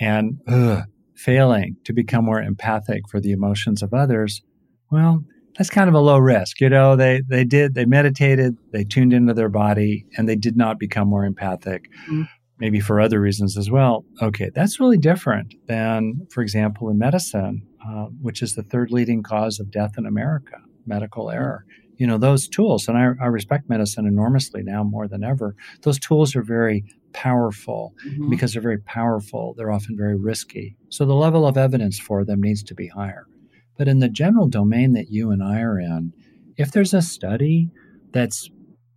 [0.00, 4.42] and ugh, failing to become more empathic for the emotions of others,
[4.90, 5.24] well,
[5.56, 6.60] that's kind of a low risk.
[6.60, 10.56] You know, they they did they meditated, they tuned into their body, and they did
[10.56, 11.84] not become more empathic.
[12.10, 12.28] Mm.
[12.58, 14.04] Maybe for other reasons as well.
[14.20, 19.22] Okay, that's really different than, for example, in medicine, uh, which is the third leading
[19.22, 20.56] cause of death in America,
[20.86, 21.34] medical mm.
[21.34, 21.64] error.
[21.96, 25.54] You know, those tools, and I, I respect medicine enormously now more than ever.
[25.82, 27.94] Those tools are very powerful.
[28.06, 28.30] Mm-hmm.
[28.30, 30.76] Because they're very powerful, they're often very risky.
[30.88, 33.26] So the level of evidence for them needs to be higher.
[33.78, 36.12] But in the general domain that you and I are in,
[36.56, 37.70] if there's a study
[38.12, 38.50] that's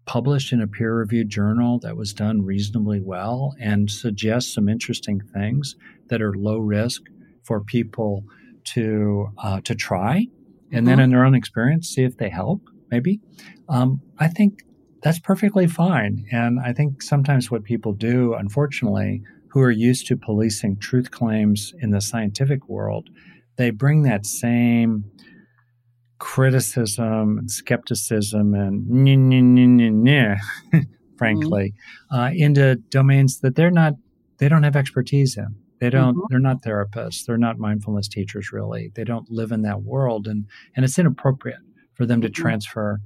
[0.06, 5.20] published in a peer reviewed journal that was done reasonably well and suggests some interesting
[5.34, 5.76] things
[6.10, 7.04] that are low risk
[7.44, 8.24] for people
[8.66, 10.28] to uh, to try, and
[10.72, 10.86] mm-hmm.
[10.86, 12.62] then in their own experience see if they help.
[12.92, 13.20] Maybe
[13.68, 14.64] um, I think
[15.06, 16.26] that's perfectly fine.
[16.32, 21.74] And I think sometimes what people do, unfortunately, who are used to policing truth claims
[21.80, 23.10] in the scientific world,
[23.56, 25.06] they bring that same
[26.18, 30.36] criticism and skepticism and nah, nah,
[30.74, 30.82] nah,
[31.18, 31.74] frankly,
[32.12, 32.16] mm-hmm.
[32.16, 33.94] uh, into domains that they're not,
[34.40, 35.56] they don't have expertise in.
[35.86, 36.26] They don't, mm-hmm.
[36.32, 37.26] they're not therapists.
[37.26, 38.92] They're not mindfulness teachers, really.
[38.96, 40.26] They don't live in that world.
[40.26, 41.60] And, and it's inappropriate
[41.94, 42.42] for them to mm-hmm.
[42.42, 43.02] transfer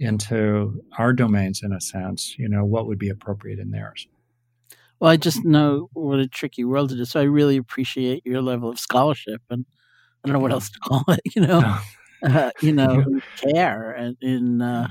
[0.00, 4.08] into our domains in a sense, you know, what would be appropriate in theirs.
[4.98, 7.10] Well, I just know what a tricky world it is.
[7.10, 9.64] So I really appreciate your level of scholarship and
[10.24, 11.78] I don't know what else to call it, you know,
[12.24, 13.04] uh, you know,
[13.36, 14.88] care and in, uh,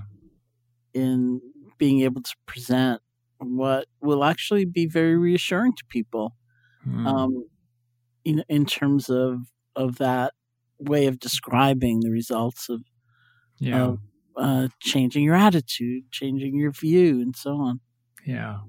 [0.94, 1.42] in
[1.78, 3.02] being able to present
[3.40, 6.36] what will actually be very reassuring to people.
[6.88, 7.08] Mm.
[7.08, 7.48] Um,
[8.26, 9.40] in, in terms of,
[9.76, 10.34] of that
[10.80, 12.82] way of describing the results of,
[13.60, 13.84] yeah.
[13.84, 14.00] Of,
[14.36, 17.80] uh, changing your attitude, changing your view, and so on.
[18.26, 18.60] Yeah.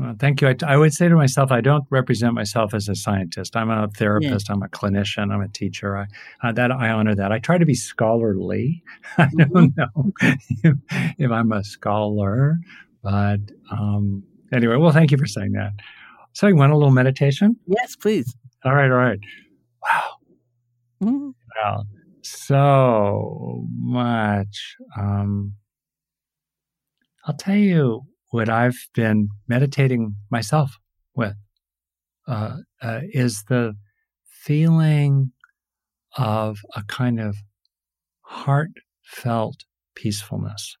[0.00, 0.48] Well, thank you.
[0.48, 3.54] I, I, would say to myself, I don't represent myself as a scientist.
[3.54, 4.48] I'm a therapist.
[4.48, 4.54] Yeah.
[4.54, 5.30] I'm a clinician.
[5.30, 5.94] I'm a teacher.
[5.94, 6.06] I,
[6.42, 7.32] uh, that I honor that.
[7.32, 8.82] I try to be scholarly.
[9.18, 9.78] I don't mm-hmm.
[9.78, 10.12] know
[10.62, 10.76] if,
[11.18, 12.60] if, I'm a scholar,
[13.02, 13.40] but
[13.70, 14.76] um, anyway.
[14.76, 15.72] Well, thank you for saying that.
[16.32, 17.56] So, you want a little meditation?
[17.66, 18.34] Yes, please.
[18.64, 18.90] All right.
[18.90, 19.18] All right.
[19.82, 20.10] Wow.
[21.02, 21.30] Mm-hmm.
[21.62, 21.84] Wow
[22.22, 24.76] so much.
[24.98, 25.54] Um,
[27.26, 30.76] I'll tell you what I've been meditating myself
[31.14, 31.34] with
[32.26, 33.74] uh, uh, is the
[34.24, 35.32] feeling
[36.16, 37.36] of a kind of
[38.22, 39.64] heartfelt
[39.94, 40.76] peacefulness.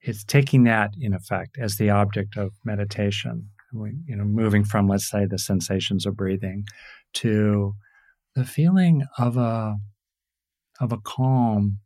[0.00, 3.48] It's taking that in effect as the object of meditation.
[3.72, 6.64] You know, moving from, let's say, the sensations of breathing
[7.14, 7.74] to
[8.34, 9.76] the feeling of a
[10.80, 11.78] of a calm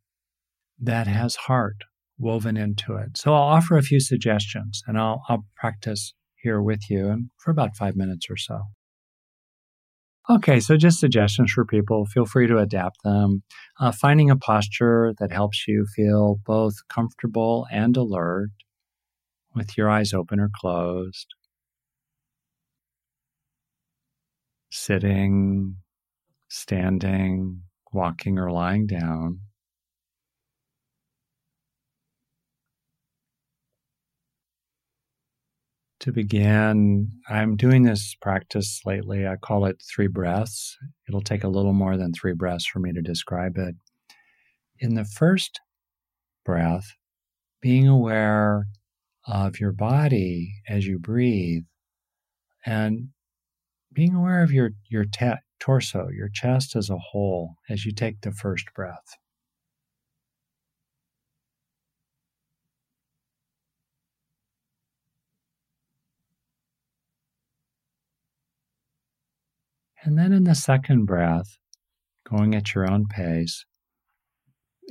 [0.78, 1.76] that has heart
[2.18, 3.16] woven into it.
[3.16, 7.76] So I'll offer a few suggestions and I'll, I'll practice here with you for about
[7.76, 8.62] five minutes or so.
[10.28, 12.05] Okay, so just suggestions for people.
[12.05, 13.45] Feel free to adapt them.
[13.78, 18.51] Uh, finding a posture that helps you feel both comfortable and alert
[19.55, 21.36] with your eyes open or closed.
[24.70, 25.76] Sitting,
[26.48, 27.62] standing,
[27.92, 29.40] walking or lying down.
[36.00, 39.26] To begin, I'm doing this practice lately.
[39.26, 40.76] I call it three breaths.
[41.08, 43.74] It'll take a little more than three breaths for me to describe it.
[44.78, 45.58] In the first
[46.44, 46.92] breath,
[47.60, 48.66] being aware
[49.26, 51.64] of your body as you breathe
[52.64, 53.08] and
[53.97, 58.20] being aware of your, your te- torso, your chest as a whole, as you take
[58.20, 59.16] the first breath.
[70.05, 71.57] And then in the second breath,
[72.28, 73.64] going at your own pace,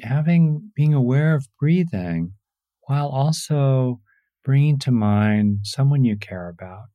[0.02, 2.34] having being aware of breathing
[2.88, 4.00] while also
[4.44, 6.88] bringing to mind someone you care about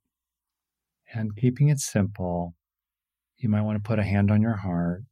[1.14, 2.54] and keeping it simple
[3.40, 5.02] you might want to put a hand on your heart.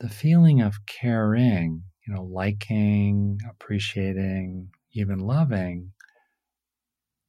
[0.00, 5.92] The feeling of caring, you know, liking, appreciating, even loving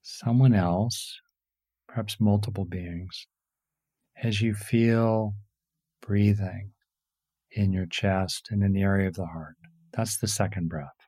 [0.01, 1.19] someone else,
[1.87, 3.27] perhaps multiple beings,
[4.21, 5.33] as you feel
[6.01, 6.71] breathing
[7.51, 9.55] in your chest and in the area of the heart.
[9.93, 10.98] That's the second breath.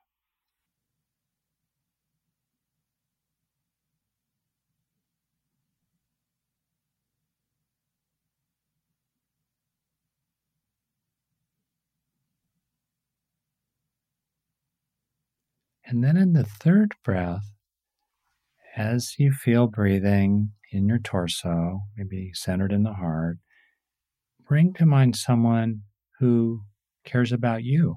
[15.92, 17.52] And then in the third breath,
[18.78, 23.36] as you feel breathing in your torso, maybe centered in the heart,
[24.48, 25.82] bring to mind someone
[26.18, 26.62] who
[27.04, 27.96] cares about you.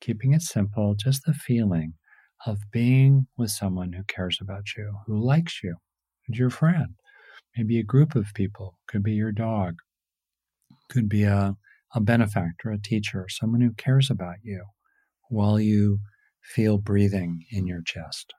[0.00, 1.94] Keeping it simple, just the feeling
[2.46, 5.76] of being with someone who cares about you, who likes you,
[6.26, 6.96] your friend.
[7.56, 9.76] Maybe a group of people, could be your dog,
[10.90, 11.54] could be a,
[11.94, 14.64] a benefactor, a teacher, someone who cares about you
[15.28, 16.00] while you
[16.44, 18.34] Feel breathing in your chest.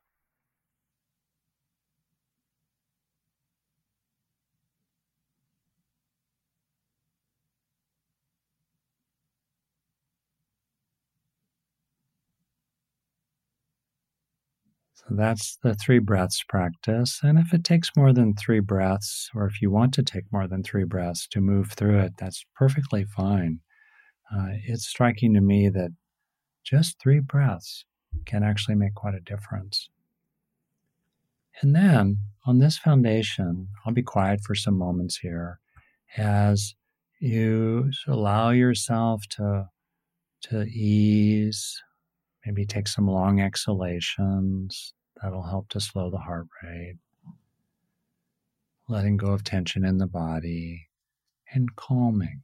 [14.94, 17.20] So that's the three breaths practice.
[17.24, 20.48] And if it takes more than three breaths, or if you want to take more
[20.48, 23.60] than three breaths to move through it, that's perfectly fine.
[24.34, 25.92] Uh, it's striking to me that
[26.64, 27.86] just three breaths
[28.26, 29.90] can actually make quite a difference.
[31.62, 35.60] And then on this foundation, I'll be quiet for some moments here
[36.18, 36.76] as
[37.20, 39.70] you allow yourself to,
[40.44, 41.82] to ease,
[42.46, 44.94] maybe take some long exhalations.
[45.22, 46.98] That'll help to slow the heart rate.
[48.88, 50.90] Letting go of tension in the body
[51.52, 52.44] and calming.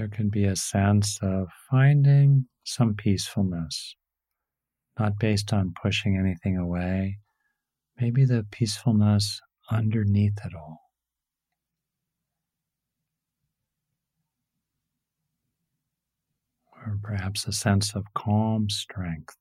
[0.00, 3.96] There can be a sense of finding some peacefulness,
[4.98, 7.18] not based on pushing anything away,
[8.00, 10.80] maybe the peacefulness underneath it all.
[16.72, 19.36] Or perhaps a sense of calm strength.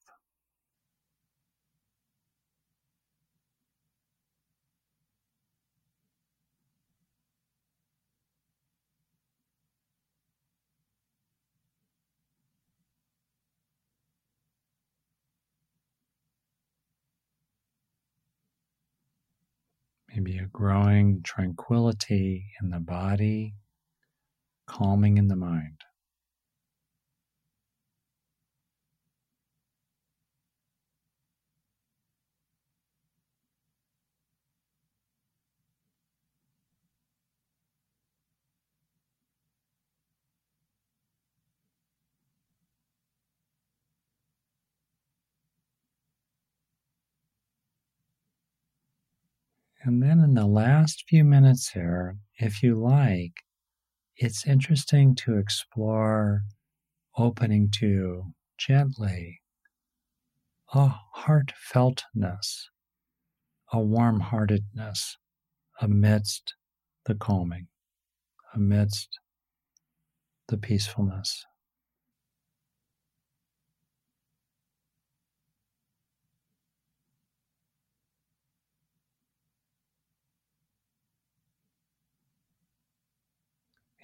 [20.30, 23.56] Maybe a growing tranquility in the body,
[24.68, 25.82] calming in the mind.
[49.82, 53.34] And then in the last few minutes here, if you like,
[54.18, 56.44] it's interesting to explore
[57.18, 59.40] opening to gently
[60.74, 62.66] a heartfeltness,
[63.72, 65.18] a warm heartedness
[65.82, 66.56] amidst
[67.06, 67.68] the calming,
[68.54, 69.18] amidst
[70.50, 71.46] the peacefulness.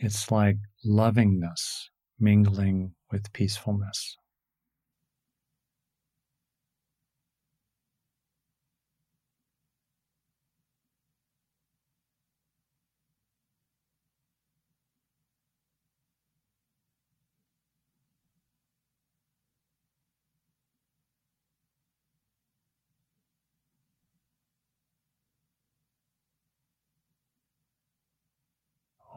[0.05, 1.89] It's like lovingness
[2.19, 4.15] mingling with peacefulness.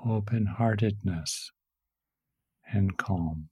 [0.07, 1.51] Open heartedness
[2.73, 3.49] and calm.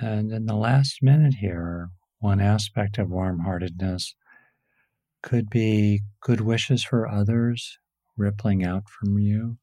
[0.00, 4.14] And in the last minute here, one aspect of warm heartedness
[5.22, 7.78] could be good wishes for others
[8.16, 9.58] rippling out from you.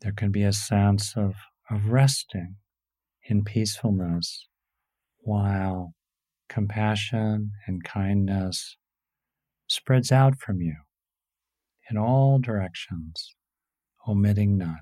[0.00, 1.34] There can be a sense of,
[1.70, 2.56] of resting
[3.22, 4.48] in peacefulness
[5.18, 5.94] while
[6.48, 8.76] compassion and kindness
[9.66, 10.76] spreads out from you
[11.90, 13.34] in all directions,
[14.06, 14.80] omitting none.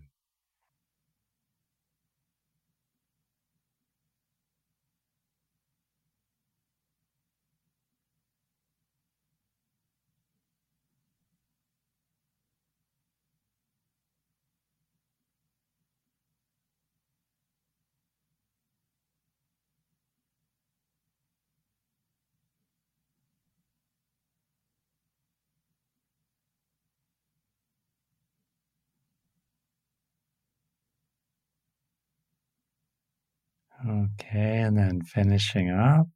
[33.84, 36.06] Okay, and then finishing up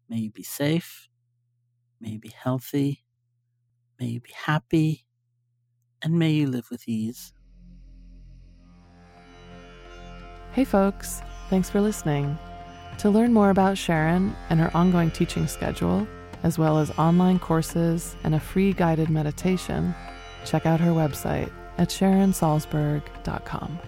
[0.10, 1.08] May you be safe,
[2.02, 3.06] may you be healthy,
[4.00, 5.06] may you be happy,
[6.02, 7.34] and may you live with ease.
[10.54, 12.38] Hey, folks, thanks for listening.
[13.00, 16.08] To learn more about Sharon and her ongoing teaching schedule,
[16.44, 19.94] as well as online courses and a free guided meditation,
[20.46, 23.80] check out her website at sharonsalzberg.com.